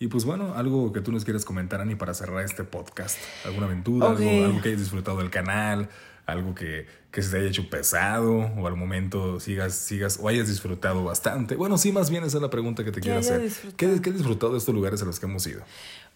Y 0.00 0.06
pues 0.06 0.24
bueno, 0.24 0.54
algo 0.54 0.92
que 0.92 1.00
tú 1.00 1.10
nos 1.10 1.24
quieras 1.24 1.44
comentar, 1.44 1.80
Ani, 1.80 1.96
para 1.96 2.14
cerrar 2.14 2.44
este 2.44 2.62
podcast. 2.62 3.18
¿Alguna 3.44 3.66
aventura? 3.66 4.06
Algo, 4.06 4.18
que 4.62 4.68
hayas 4.68 4.80
disfrutado 4.80 5.18
del 5.18 5.30
canal? 5.30 5.88
¿Algo 6.28 6.54
que, 6.54 6.86
que, 7.10 7.22
se 7.22 7.30
te 7.30 7.38
haya 7.38 7.48
hecho 7.48 7.70
pesado? 7.70 8.50
¿O 8.58 8.66
al 8.66 8.76
momento 8.76 9.40
sigas, 9.40 9.74
sigas 9.74 10.18
o 10.20 10.28
hayas 10.28 10.46
disfrutado 10.46 11.02
bastante? 11.02 11.56
Bueno, 11.56 11.78
sí, 11.78 11.90
más 11.90 12.10
bien 12.10 12.22
esa 12.22 12.36
es 12.36 12.42
la 12.42 12.50
pregunta 12.50 12.84
que 12.84 12.92
te 12.92 13.00
quiero 13.00 13.18
hacer. 13.18 13.50
¿Qué, 13.78 13.98
¿Qué 14.02 14.10
has 14.10 14.16
disfrutado 14.16 14.52
de 14.52 14.58
estos 14.58 14.74
lugares 14.74 15.00
a 15.00 15.06
los 15.06 15.18
que 15.18 15.24
hemos 15.24 15.46
ido? 15.46 15.62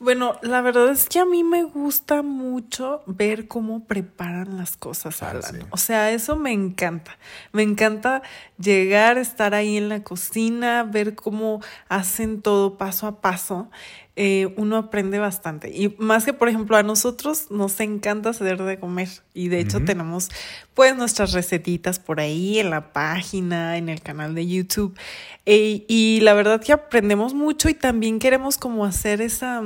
Bueno, 0.03 0.37
la 0.43 0.61
verdad 0.63 0.89
es 0.91 1.09
que 1.09 1.21
a 1.21 1.25
mí 1.25 1.45
me 1.45 1.63
gusta 1.63 2.23
mucho 2.23 3.05
ver 3.07 3.47
cómo 3.47 3.85
preparan 3.85 4.57
las 4.57 4.77
cosas, 4.77 5.23
ah, 5.23 5.39
O 5.71 5.77
sea, 5.77 6.11
eso 6.11 6.35
me 6.35 6.53
encanta. 6.53 7.17
Me 7.53 7.63
encanta 7.63 8.21
llegar, 8.59 9.17
estar 9.17 9.55
ahí 9.55 9.77
en 9.77 9.89
la 9.89 10.03
cocina, 10.03 10.83
ver 10.83 11.15
cómo 11.15 11.61
hacen 11.89 12.43
todo 12.43 12.77
paso 12.79 13.07
a 13.07 13.21
paso. 13.21 13.71
Eh, 14.15 14.53
uno 14.57 14.77
aprende 14.77 15.19
bastante. 15.19 15.71
Y 15.71 15.95
más 15.99 16.27
que, 16.27 16.35
por 16.35 16.51
ejemplo, 16.51 16.77
a 16.77 16.83
nosotros 16.83 17.51
nos 17.51 17.81
encanta 17.81 18.29
hacer 18.31 18.63
de 18.63 18.79
comer. 18.79 19.09
Y 19.33 19.49
de 19.49 19.61
hecho 19.61 19.83
tenemos 19.83 20.29
pues 20.75 20.95
nuestras 20.97 21.33
recetitas 21.33 21.99
por 21.99 22.21
ahí 22.21 22.59
en 22.59 22.69
la 22.69 22.93
página, 22.93 23.79
en 23.79 23.89
el 23.89 24.03
canal 24.03 24.35
de 24.35 24.47
YouTube. 24.47 24.95
Eh, 25.45 25.85
y 25.89 26.21
la 26.21 26.35
verdad 26.35 26.63
que 26.63 26.73
aprendemos 26.73 27.35
mucho 27.35 27.69
y 27.69 27.75
también 27.75 28.19
queremos 28.19 28.59
como 28.59 28.85
hacer 28.85 29.21
esa, 29.21 29.61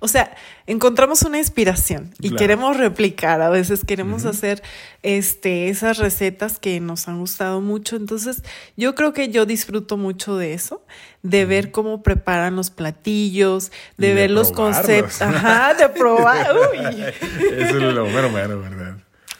o 0.00 0.08
sea, 0.08 0.34
encontramos 0.66 1.22
una 1.22 1.38
inspiración 1.38 2.12
y 2.18 2.34
queremos 2.34 2.76
replicar, 2.76 3.40
a 3.40 3.48
veces 3.48 3.84
queremos 3.84 4.24
hacer 4.24 4.64
este, 5.04 5.68
esas 5.68 5.98
recetas 5.98 6.58
que 6.58 6.80
nos 6.80 7.06
han 7.06 7.20
gustado 7.20 7.60
mucho. 7.60 7.94
Entonces, 7.94 8.42
yo 8.76 8.96
creo 8.96 9.12
que 9.12 9.28
yo 9.28 9.46
disfruto 9.46 9.96
mucho 9.96 10.36
de 10.36 10.54
eso, 10.54 10.84
de 11.22 11.44
ver 11.44 11.70
cómo 11.70 12.02
preparan 12.02 12.56
los 12.56 12.70
platillos, 12.70 13.70
de, 13.96 14.14
ver 14.14 14.30
los 14.30 14.52
conceptos, 14.52 15.22
ajá, 15.22 15.74
de 15.74 15.88
probar. 15.88 16.46
Eso 16.74 17.76
es 17.76 17.94
lo 17.94 18.06
mero 18.06 18.30
mero, 18.30 18.60
¿verdad? 18.60 18.96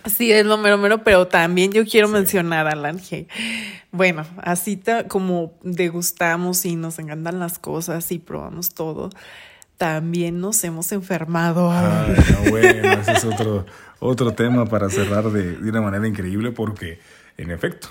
Sí, 0.06 0.32
es 0.32 0.44
lo 0.44 0.58
mero 0.58 0.78
mero, 0.78 1.04
pero 1.04 1.28
también 1.28 1.70
yo 1.72 1.84
quiero 1.84 2.08
mencionar 2.08 2.66
a 2.66 2.74
Lange. 2.74 3.28
Bueno, 3.92 4.24
así 4.42 4.82
como 5.08 5.54
degustamos 5.62 6.64
y 6.64 6.74
nos 6.74 6.98
encantan 6.98 7.38
las 7.38 7.58
cosas 7.58 8.10
y 8.10 8.18
probamos 8.18 8.74
todo, 8.74 9.10
también 9.76 10.40
nos 10.40 10.62
hemos 10.64 10.90
enfermado. 10.92 11.70
Ay, 11.70 12.16
bueno, 12.50 12.92
ese 12.92 13.12
es 13.12 13.24
otro, 13.24 13.66
otro 14.00 14.32
tema 14.32 14.66
para 14.66 14.90
cerrar 14.90 15.30
de, 15.30 15.56
de 15.56 15.70
una 15.70 15.80
manera 15.82 16.06
increíble 16.06 16.50
porque, 16.50 16.98
en 17.36 17.50
efecto, 17.50 17.88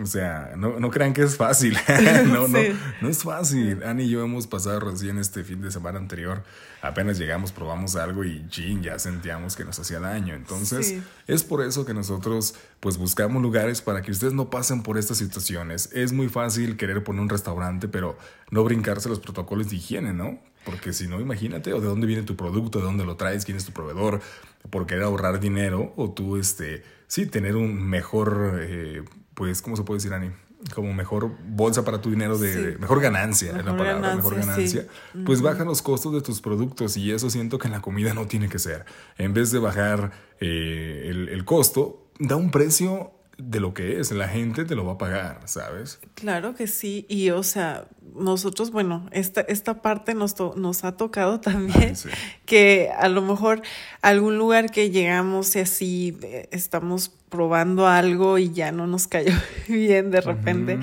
o 0.00 0.06
sea, 0.06 0.52
no, 0.56 0.80
no 0.80 0.90
crean 0.90 1.12
que 1.12 1.22
es 1.22 1.36
fácil. 1.36 1.76
no, 2.26 2.48
no, 2.48 2.58
no 3.00 3.08
es 3.08 3.22
fácil. 3.22 3.82
Ani 3.84 4.04
y 4.04 4.10
yo 4.10 4.22
hemos 4.22 4.46
pasado 4.46 4.80
recién 4.80 5.18
este 5.18 5.44
fin 5.44 5.60
de 5.60 5.70
semana 5.70 5.98
anterior. 5.98 6.42
Apenas 6.80 7.18
llegamos, 7.18 7.52
probamos 7.52 7.94
algo 7.96 8.24
y 8.24 8.44
chin, 8.48 8.82
ya 8.82 8.98
sentíamos 8.98 9.54
que 9.54 9.64
nos 9.64 9.78
hacía 9.78 10.00
daño. 10.00 10.34
Entonces, 10.34 10.96
es 11.28 11.44
por 11.44 11.62
eso 11.62 11.84
que 11.84 11.94
nosotros 11.94 12.54
pues 12.80 12.98
buscamos 12.98 13.40
lugares 13.40 13.82
para 13.82 14.02
que 14.02 14.10
ustedes 14.10 14.32
no 14.32 14.50
pasen 14.50 14.82
por 14.82 14.98
estas 14.98 15.18
situaciones. 15.18 15.90
Es 15.92 16.12
muy 16.12 16.28
fácil 16.28 16.76
querer 16.76 17.04
poner 17.04 17.22
un 17.22 17.28
restaurante, 17.28 17.86
pero 17.86 18.18
no 18.50 18.64
brincarse 18.64 19.08
los 19.08 19.20
protocolos 19.20 19.70
de 19.70 19.76
higiene, 19.76 20.12
¿no? 20.12 20.40
Porque 20.64 20.92
si 20.92 21.06
no, 21.06 21.20
imagínate, 21.20 21.72
o 21.72 21.80
de 21.80 21.86
dónde 21.86 22.06
viene 22.06 22.22
tu 22.22 22.36
producto, 22.36 22.78
de 22.78 22.84
dónde 22.84 23.04
lo 23.04 23.16
traes, 23.16 23.44
quién 23.44 23.56
es 23.56 23.64
tu 23.64 23.72
proveedor, 23.72 24.20
por 24.70 24.86
querer 24.86 25.04
ahorrar 25.04 25.40
dinero, 25.40 25.92
o 25.96 26.10
tú, 26.12 26.36
este, 26.36 26.82
sí, 27.06 27.26
tener 27.26 27.56
un 27.56 27.82
mejor 27.82 28.60
eh, 28.60 29.04
pues, 29.34 29.62
¿cómo 29.62 29.76
se 29.76 29.82
puede 29.82 29.98
decir, 29.98 30.12
Ani? 30.12 30.30
Como 30.74 30.92
mejor 30.94 31.30
bolsa 31.44 31.84
para 31.84 32.00
tu 32.00 32.10
dinero, 32.10 32.38
de, 32.38 32.76
mejor 32.78 33.00
ganancia, 33.00 33.52
la 33.52 33.76
palabra, 33.76 34.14
mejor 34.14 34.36
ganancia, 34.36 34.86
pues 35.24 35.42
bajan 35.42 35.66
los 35.66 35.82
costos 35.82 36.12
de 36.12 36.20
tus 36.20 36.40
productos 36.40 36.96
y 36.96 37.10
eso 37.10 37.30
siento 37.30 37.58
que 37.58 37.66
en 37.66 37.72
la 37.72 37.82
comida 37.82 38.14
no 38.14 38.26
tiene 38.26 38.48
que 38.48 38.60
ser. 38.60 38.84
En 39.18 39.34
vez 39.34 39.50
de 39.50 39.58
bajar 39.58 40.12
eh, 40.40 41.08
el, 41.10 41.28
el 41.30 41.44
costo, 41.44 42.06
da 42.20 42.36
un 42.36 42.52
precio 42.52 43.10
de 43.48 43.60
lo 43.60 43.74
que 43.74 43.98
es, 43.98 44.12
la 44.12 44.28
gente 44.28 44.64
te 44.64 44.74
lo 44.74 44.84
va 44.84 44.92
a 44.92 44.98
pagar, 44.98 45.40
¿sabes? 45.46 46.00
Claro 46.14 46.54
que 46.54 46.66
sí, 46.66 47.06
y 47.08 47.30
o 47.30 47.42
sea, 47.42 47.86
nosotros, 48.14 48.70
bueno, 48.70 49.08
esta, 49.12 49.40
esta 49.42 49.82
parte 49.82 50.14
nos, 50.14 50.36
nos 50.56 50.84
ha 50.84 50.96
tocado 50.96 51.40
también, 51.40 51.94
que 52.46 52.90
a 52.96 53.08
lo 53.08 53.22
mejor 53.22 53.62
algún 54.00 54.38
lugar 54.38 54.70
que 54.70 54.90
llegamos 54.90 55.54
y 55.56 55.60
así 55.60 56.18
eh, 56.22 56.48
estamos 56.52 57.10
probando 57.28 57.86
algo 57.86 58.38
y 58.38 58.52
ya 58.52 58.72
no 58.72 58.86
nos 58.86 59.06
cayó 59.06 59.32
bien 59.68 60.10
de 60.10 60.20
repente, 60.20 60.78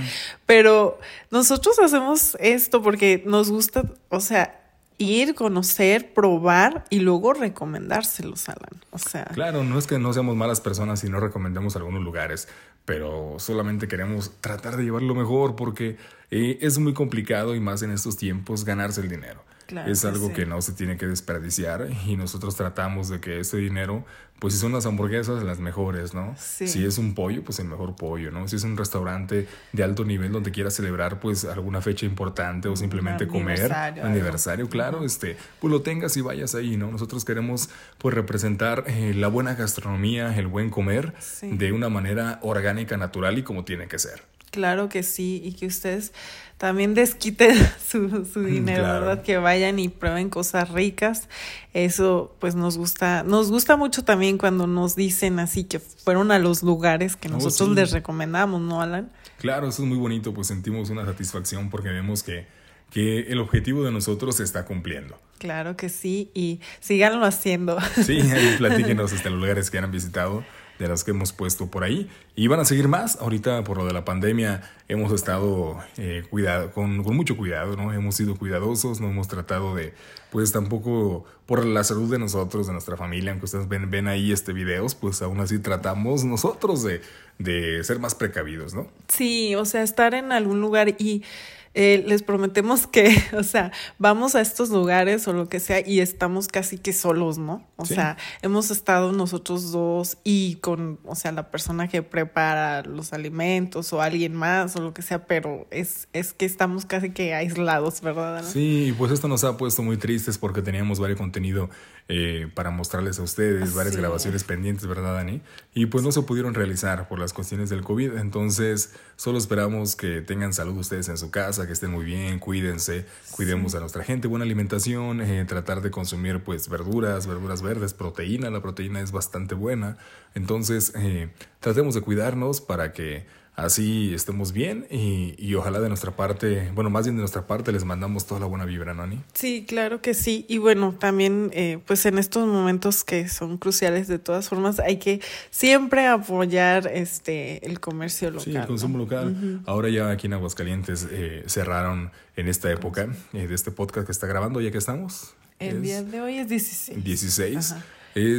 pero 0.45 0.99
nosotros 1.31 1.79
hacemos 1.79 2.35
esto 2.39 2.81
porque 2.81 3.23
nos 3.25 3.51
gusta, 3.51 3.83
o 4.09 4.19
sea, 4.19 4.58
ir, 4.99 5.33
conocer, 5.33 6.13
probar 6.13 6.85
y 6.91 6.99
luego 6.99 7.33
recomendárselos, 7.33 8.47
Alan. 8.49 8.83
O 8.91 8.99
sea. 8.99 9.25
Claro, 9.25 9.63
no 9.63 9.79
es 9.79 9.87
que 9.87 9.97
no 9.97 10.13
seamos 10.13 10.35
malas 10.35 10.61
personas 10.61 11.03
y 11.03 11.09
no 11.09 11.19
recomendemos 11.19 11.75
algunos 11.75 12.03
lugares, 12.03 12.47
pero 12.85 13.35
solamente 13.39 13.87
queremos 13.87 14.31
tratar 14.41 14.77
de 14.77 14.83
llevarlo 14.83 15.15
mejor 15.15 15.55
porque 15.55 15.97
eh, 16.29 16.59
es 16.61 16.77
muy 16.77 16.93
complicado 16.93 17.55
y 17.55 17.59
más 17.59 17.81
en 17.81 17.91
estos 17.91 18.17
tiempos 18.17 18.65
ganarse 18.65 19.01
el 19.01 19.09
dinero 19.09 19.48
es 19.87 20.05
algo 20.05 20.33
que 20.33 20.45
no 20.45 20.61
se 20.61 20.73
tiene 20.73 20.97
que 20.97 21.07
desperdiciar 21.07 21.87
y 22.05 22.15
nosotros 22.15 22.55
tratamos 22.55 23.09
de 23.09 23.19
que 23.19 23.39
ese 23.39 23.57
dinero, 23.57 24.05
pues 24.39 24.53
si 24.53 24.59
son 24.59 24.71
las 24.71 24.85
hamburguesas, 24.85 25.43
las 25.43 25.59
mejores, 25.59 26.13
¿no? 26.13 26.35
Si 26.37 26.85
es 26.85 26.97
un 26.97 27.15
pollo, 27.15 27.43
pues 27.43 27.59
el 27.59 27.67
mejor 27.67 27.95
pollo, 27.95 28.31
¿no? 28.31 28.47
Si 28.47 28.55
es 28.55 28.63
un 28.63 28.77
restaurante 28.77 29.47
de 29.73 29.83
alto 29.83 30.05
nivel 30.05 30.31
donde 30.31 30.51
quieras 30.51 30.73
celebrar 30.73 31.19
pues 31.19 31.45
alguna 31.45 31.81
fecha 31.81 32.05
importante 32.05 32.67
o 32.67 32.75
simplemente 32.75 33.27
comer, 33.27 33.71
aniversario, 33.73 34.69
claro, 34.69 35.03
este, 35.03 35.37
pues 35.59 35.71
lo 35.71 35.81
tengas 35.81 36.15
y 36.17 36.21
vayas 36.21 36.55
ahí, 36.55 36.77
¿no? 36.77 36.91
Nosotros 36.91 37.25
queremos 37.25 37.69
pues 37.97 38.15
representar 38.15 38.83
eh, 38.87 39.13
la 39.13 39.27
buena 39.27 39.55
gastronomía, 39.55 40.37
el 40.37 40.47
buen 40.47 40.69
comer 40.69 41.13
de 41.41 41.71
una 41.71 41.89
manera 41.89 42.39
orgánica, 42.41 42.97
natural 42.97 43.37
y 43.37 43.43
como 43.43 43.65
tiene 43.65 43.87
que 43.87 43.99
ser. 43.99 44.21
Claro 44.51 44.89
que 44.89 45.03
sí, 45.03 45.41
y 45.43 45.53
que 45.53 45.67
ustedes 45.67 46.13
también 46.57 46.93
desquiten 46.93 47.55
su, 47.87 48.25
su 48.25 48.43
dinero, 48.45 48.83
¿verdad? 48.83 49.23
Que 49.23 49.37
vayan 49.37 49.79
y 49.79 49.89
prueben 49.89 50.29
cosas 50.29 50.69
ricas. 50.69 51.29
Eso 51.73 52.35
pues 52.39 52.55
nos 52.55 52.77
gusta, 52.77 53.23
nos 53.23 53.49
gusta 53.49 53.77
mucho 53.77 54.03
también 54.03 54.37
cuando 54.37 54.67
nos 54.67 54.95
dicen 54.95 55.39
así 55.39 55.63
que 55.63 55.79
fueron 55.79 56.31
a 56.31 56.39
los 56.39 56.61
lugares 56.63 57.15
que 57.15 57.29
oh, 57.29 57.31
nosotros 57.31 57.69
les 57.69 57.91
recomendamos, 57.91 58.61
¿no, 58.61 58.81
Alan? 58.81 59.11
Claro, 59.37 59.69
eso 59.69 59.83
es 59.83 59.87
muy 59.87 59.97
bonito, 59.97 60.33
pues 60.33 60.47
sentimos 60.47 60.89
una 60.89 61.05
satisfacción 61.05 61.69
porque 61.69 61.89
vemos 61.89 62.23
que, 62.23 62.45
que 62.91 63.21
el 63.21 63.39
objetivo 63.39 63.83
de 63.83 63.91
nosotros 63.91 64.35
se 64.35 64.43
está 64.43 64.65
cumpliendo. 64.65 65.17
Claro 65.37 65.77
que 65.77 65.87
sí, 65.87 66.29
y 66.33 66.59
síganlo 66.81 67.25
haciendo. 67.25 67.77
Sí, 68.03 68.19
platíquenos 68.57 69.13
hasta 69.13 69.29
los 69.29 69.39
lugares 69.39 69.71
que 69.71 69.77
han 69.77 69.89
visitado 69.91 70.43
de 70.79 70.87
las 70.87 71.03
que 71.03 71.11
hemos 71.11 71.33
puesto 71.33 71.67
por 71.67 71.83
ahí. 71.83 72.09
Y 72.35 72.47
van 72.47 72.61
a 72.61 72.65
seguir 72.65 72.87
más. 72.87 73.17
Ahorita, 73.17 73.63
por 73.63 73.77
lo 73.77 73.85
de 73.85 73.93
la 73.93 74.05
pandemia, 74.05 74.61
hemos 74.87 75.11
estado 75.11 75.77
eh, 75.97 76.23
cuidado, 76.29 76.71
con, 76.71 77.03
con, 77.03 77.15
mucho 77.15 77.37
cuidado, 77.37 77.75
¿no? 77.75 77.93
Hemos 77.93 78.15
sido 78.15 78.37
cuidadosos, 78.37 79.01
no 79.01 79.09
hemos 79.09 79.27
tratado 79.27 79.75
de, 79.75 79.93
pues 80.31 80.51
tampoco 80.51 81.25
por 81.45 81.65
la 81.65 81.83
salud 81.83 82.09
de 82.09 82.17
nosotros, 82.17 82.67
de 82.67 82.73
nuestra 82.73 82.95
familia, 82.95 83.31
aunque 83.31 83.45
ustedes 83.45 83.67
ven, 83.67 83.91
ven 83.91 84.07
ahí 84.07 84.31
este 84.31 84.53
videos, 84.53 84.95
pues 84.95 85.21
aún 85.21 85.39
así 85.41 85.59
tratamos 85.59 86.23
nosotros 86.23 86.83
de, 86.83 87.01
de 87.37 87.83
ser 87.83 87.99
más 87.99 88.15
precavidos, 88.15 88.73
¿no? 88.73 88.87
Sí, 89.09 89.55
o 89.55 89.65
sea, 89.65 89.83
estar 89.83 90.13
en 90.13 90.31
algún 90.31 90.61
lugar 90.61 90.95
y 90.97 91.23
eh, 91.73 92.03
les 92.07 92.23
prometemos 92.23 92.87
que, 92.87 93.15
o 93.37 93.43
sea, 93.43 93.71
vamos 93.99 94.35
a 94.35 94.41
estos 94.41 94.69
lugares 94.69 95.27
o 95.27 95.33
lo 95.33 95.47
que 95.47 95.59
sea 95.59 95.85
y 95.85 95.99
estamos 95.99 96.47
casi 96.47 96.77
que 96.77 96.93
solos, 96.93 97.37
¿no? 97.37 97.67
O 97.75 97.85
sea, 97.85 98.17
hemos 98.41 98.71
estado 98.71 99.11
nosotros 99.11 99.71
dos 99.71 100.17
y 100.23 100.55
con, 100.55 100.99
o 101.05 101.15
sea, 101.15 101.31
la 101.31 101.51
persona 101.51 101.87
que 101.87 102.01
prepara 102.01 102.81
los 102.83 103.13
alimentos 103.13 103.93
o 103.93 104.01
alguien 104.01 104.33
más 104.33 104.75
o 104.75 104.81
lo 104.81 104.93
que 104.93 105.01
sea, 105.01 105.27
pero 105.27 105.67
es, 105.69 106.07
es 106.11 106.33
que 106.33 106.45
estamos 106.45 106.85
casi 106.85 107.11
que 107.11 107.33
aislados, 107.33 108.01
¿verdad? 108.01 108.43
Sí, 108.43 108.93
pues 108.97 109.11
esto 109.11 109.27
nos 109.27 109.43
ha 109.43 109.55
puesto 109.57 109.83
muy 109.83 109.97
tristes 109.97 110.37
porque 110.37 110.61
teníamos 110.61 110.99
varios 110.99 111.19
contenido 111.19 111.69
eh, 112.11 112.49
para 112.55 112.71
mostrarles 112.71 113.19
a 113.19 113.21
ustedes, 113.21 113.75
varias 113.75 113.95
grabaciones 113.95 114.43
pendientes, 114.43 114.87
¿verdad, 114.87 115.13
Dani? 115.13 115.43
Y 115.75 115.85
pues 115.85 116.03
no 116.03 116.11
se 116.11 116.23
pudieron 116.23 116.55
realizar 116.55 117.07
por 117.07 117.19
las 117.19 117.33
cuestiones 117.33 117.69
del 117.69 117.83
COVID, 117.83 118.17
entonces 118.17 118.95
solo 119.15 119.37
esperamos 119.37 119.95
que 119.95 120.21
tengan 120.21 120.51
salud 120.51 120.75
ustedes 120.75 121.07
en 121.07 121.19
su 121.19 121.29
casa, 121.29 121.67
que 121.67 121.73
estén 121.73 121.91
muy 121.91 122.05
bien, 122.05 122.39
cuídense, 122.39 123.05
cuidemos 123.29 123.75
a 123.75 123.79
nuestra 123.79 124.03
gente, 124.03 124.27
buena 124.27 124.43
alimentación, 124.43 125.21
eh, 125.21 125.45
tratar 125.45 125.81
de 125.81 125.91
consumir 125.91 126.43
pues 126.43 126.67
verduras, 126.67 127.27
verduras 127.27 127.61
verdes, 127.61 127.93
proteína, 127.93 128.49
la 128.49 128.63
proteína 128.63 129.01
es 129.01 129.11
bastante 129.11 129.53
buena, 129.53 129.99
entonces 130.33 130.93
eh, 130.95 131.29
tratemos 131.59 131.93
de 131.93 132.01
cuidarnos 132.01 132.59
para 132.59 132.91
que 132.91 133.27
así 133.63 134.13
estemos 134.13 134.51
bien 134.51 134.87
y, 134.89 135.35
y, 135.37 135.55
ojalá 135.55 135.79
de 135.79 135.89
nuestra 135.89 136.11
parte, 136.11 136.71
bueno, 136.73 136.89
más 136.89 137.05
bien 137.05 137.15
de 137.15 137.21
nuestra 137.21 137.47
parte 137.47 137.71
les 137.71 137.85
mandamos 137.85 138.25
toda 138.25 138.39
la 138.39 138.45
buena 138.45 138.65
vibra, 138.65 138.93
¿no, 138.93 139.03
Ani? 139.03 139.21
Sí, 139.33 139.65
claro 139.67 140.01
que 140.01 140.13
sí. 140.13 140.45
Y 140.47 140.57
bueno, 140.57 140.95
también 140.97 141.51
eh, 141.53 141.79
pues 141.85 142.05
en 142.05 142.17
estos 142.17 142.47
momentos 142.47 143.03
que 143.03 143.27
son 143.29 143.57
cruciales 143.57 144.07
de 144.07 144.19
todas 144.19 144.49
formas, 144.49 144.79
hay 144.79 144.97
que 144.97 145.21
siempre 145.49 146.07
apoyar 146.07 146.87
este 146.87 147.65
el 147.65 147.79
comercio 147.79 148.29
local. 148.31 148.43
Sí, 148.43 148.55
el 148.55 148.65
consumo 148.65 148.97
local. 148.97 149.61
Ahora 149.65 149.89
ya 149.89 150.09
aquí 150.09 150.27
en 150.27 150.33
Aguascalientes 150.33 151.07
eh, 151.11 151.43
cerraron 151.47 152.11
en 152.35 152.47
esta 152.47 152.71
época 152.71 153.09
eh, 153.33 153.47
de 153.47 153.55
este 153.55 153.71
podcast 153.71 154.05
que 154.05 154.11
está 154.11 154.27
grabando, 154.27 154.61
ya 154.61 154.71
que 154.71 154.77
estamos. 154.77 155.33
El 155.59 155.81
día 155.81 156.03
de 156.03 156.21
hoy 156.21 156.37
es 156.37 156.47
16. 156.47 157.03
16. 157.03 157.75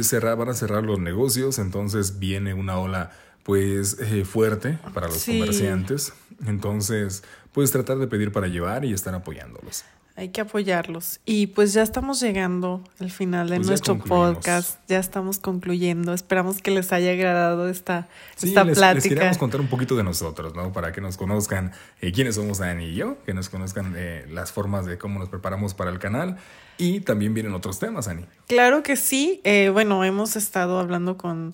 cerrar, 0.01 0.37
van 0.37 0.49
a 0.49 0.53
cerrar 0.53 0.83
los 0.83 0.99
negocios, 0.99 1.59
entonces 1.59 2.17
viene 2.17 2.53
una 2.53 2.79
ola 2.79 3.11
pues 3.43 3.97
eh, 3.99 4.25
fuerte 4.25 4.77
para 4.93 5.07
los 5.07 5.25
comerciantes. 5.25 6.13
Entonces, 6.45 7.23
puedes 7.51 7.71
tratar 7.71 7.97
de 7.97 8.07
pedir 8.07 8.31
para 8.31 8.47
llevar 8.47 8.85
y 8.85 8.93
estar 8.93 9.13
apoyándolos. 9.13 9.83
Hay 10.17 10.29
que 10.29 10.41
apoyarlos. 10.41 11.21
Y 11.25 11.47
pues 11.47 11.73
ya 11.73 11.81
estamos 11.81 12.19
llegando 12.19 12.83
al 12.99 13.11
final 13.11 13.49
de 13.49 13.55
pues 13.55 13.67
nuestro 13.67 13.97
podcast. 13.97 14.77
Ya 14.87 14.99
estamos 14.99 15.39
concluyendo. 15.39 16.13
Esperamos 16.13 16.61
que 16.61 16.69
les 16.69 16.91
haya 16.91 17.11
agradado 17.11 17.69
esta, 17.69 18.09
esta 18.41 18.63
plática. 18.63 18.93
Les 18.93 19.03
queríamos 19.07 19.37
contar 19.37 19.61
un 19.61 19.67
poquito 19.67 19.95
de 19.95 20.03
nosotros, 20.03 20.53
¿no? 20.53 20.73
Para 20.73 20.91
que 20.91 20.99
nos 20.99 21.15
conozcan 21.15 21.71
eh, 22.01 22.11
quiénes 22.11 22.35
somos 22.35 22.57
Dani 22.57 22.85
y 22.85 22.95
yo, 22.95 23.17
que 23.25 23.33
nos 23.33 23.47
conozcan 23.49 23.93
eh, 23.97 24.27
las 24.29 24.51
formas 24.51 24.85
de 24.85 24.97
cómo 24.97 25.17
nos 25.17 25.29
preparamos 25.29 25.73
para 25.73 25.89
el 25.89 25.99
canal. 25.99 26.37
Y 26.77 27.01
también 27.01 27.33
vienen 27.33 27.53
otros 27.53 27.79
temas, 27.79 28.07
Ani. 28.07 28.25
Claro 28.47 28.83
que 28.83 28.95
sí. 28.95 29.41
bueno, 29.71 30.03
hemos 30.03 30.35
estado 30.35 30.79
hablando 30.79 31.17
con 31.17 31.53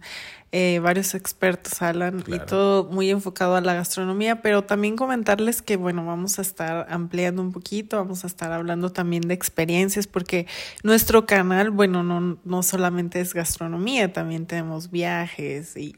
eh, 0.54 0.80
varios 0.80 1.14
expertos 1.14 1.82
hablan 1.82 2.24
y 2.26 2.40
todo 2.40 2.86
muy 2.86 3.10
enfocado 3.10 3.58
a 3.58 3.62
la 3.62 3.74
gastronomía, 3.74 4.42
pero 4.42 4.64
también 4.64 4.96
comentarles 4.96 5.62
que, 5.62 5.76
bueno, 5.76 6.06
vamos 6.06 6.40
a 6.40 6.42
estar 6.42 6.88
ampliando 6.90 7.42
un 7.42 7.52
poquito, 7.52 7.98
vamos 7.98 8.24
a 8.24 8.28
estar 8.28 8.54
hablando 8.54 8.90
también 8.90 9.24
de 9.24 9.34
experiencias, 9.34 10.08
porque 10.08 10.48
nuestro 10.84 11.26
canal, 11.26 11.70
bueno, 11.70 12.02
no, 12.02 12.38
no 12.46 12.64
solamente 12.64 13.20
es 13.20 13.34
gastronomía, 13.34 14.14
también 14.14 14.46
tenemos 14.46 14.90
viajes 14.90 15.76
y, 15.76 15.94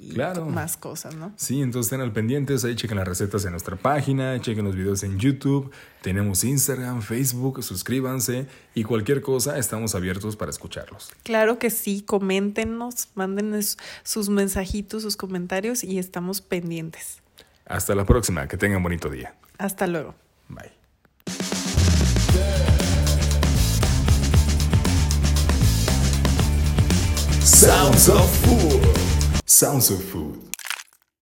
más 0.47 0.77
cosas, 0.77 1.13
¿no? 1.13 1.32
Sí, 1.36 1.62
entonces 1.62 1.91
estén 1.91 2.01
al 2.01 2.12
pendientes, 2.12 2.65
ahí 2.65 2.75
chequen 2.75 2.97
las 2.97 3.08
recetas 3.08 3.45
en 3.45 3.51
nuestra 3.51 3.75
página, 3.75 4.41
chequen 4.41 4.65
los 4.65 4.75
videos 4.75 5.03
en 5.03 5.19
YouTube, 5.19 5.69
tenemos 6.01 6.43
Instagram, 6.43 7.01
Facebook, 7.01 7.63
suscríbanse 7.63 8.47
y 8.73 8.83
cualquier 8.83 9.21
cosa, 9.21 9.57
estamos 9.57 9.95
abiertos 9.95 10.35
para 10.35 10.51
escucharlos. 10.51 11.12
Claro 11.23 11.59
que 11.59 11.69
sí, 11.69 12.01
coméntenos, 12.01 13.09
mándenos 13.15 13.77
sus 14.03 14.29
mensajitos, 14.29 15.03
sus 15.03 15.17
comentarios 15.17 15.83
y 15.83 15.99
estamos 15.99 16.41
pendientes. 16.41 17.21
Hasta 17.65 17.95
la 17.95 18.05
próxima, 18.05 18.47
que 18.47 18.57
tengan 18.57 18.81
bonito 18.81 19.09
día. 19.09 19.35
Hasta 19.57 19.88
luego. 19.88 20.15
Bye. 20.47 20.71
Sounds 27.43 28.07
of 28.07 28.29
Food. 28.45 28.81
Sounds 29.45 29.91
of 29.91 30.01
Food. 30.12 30.48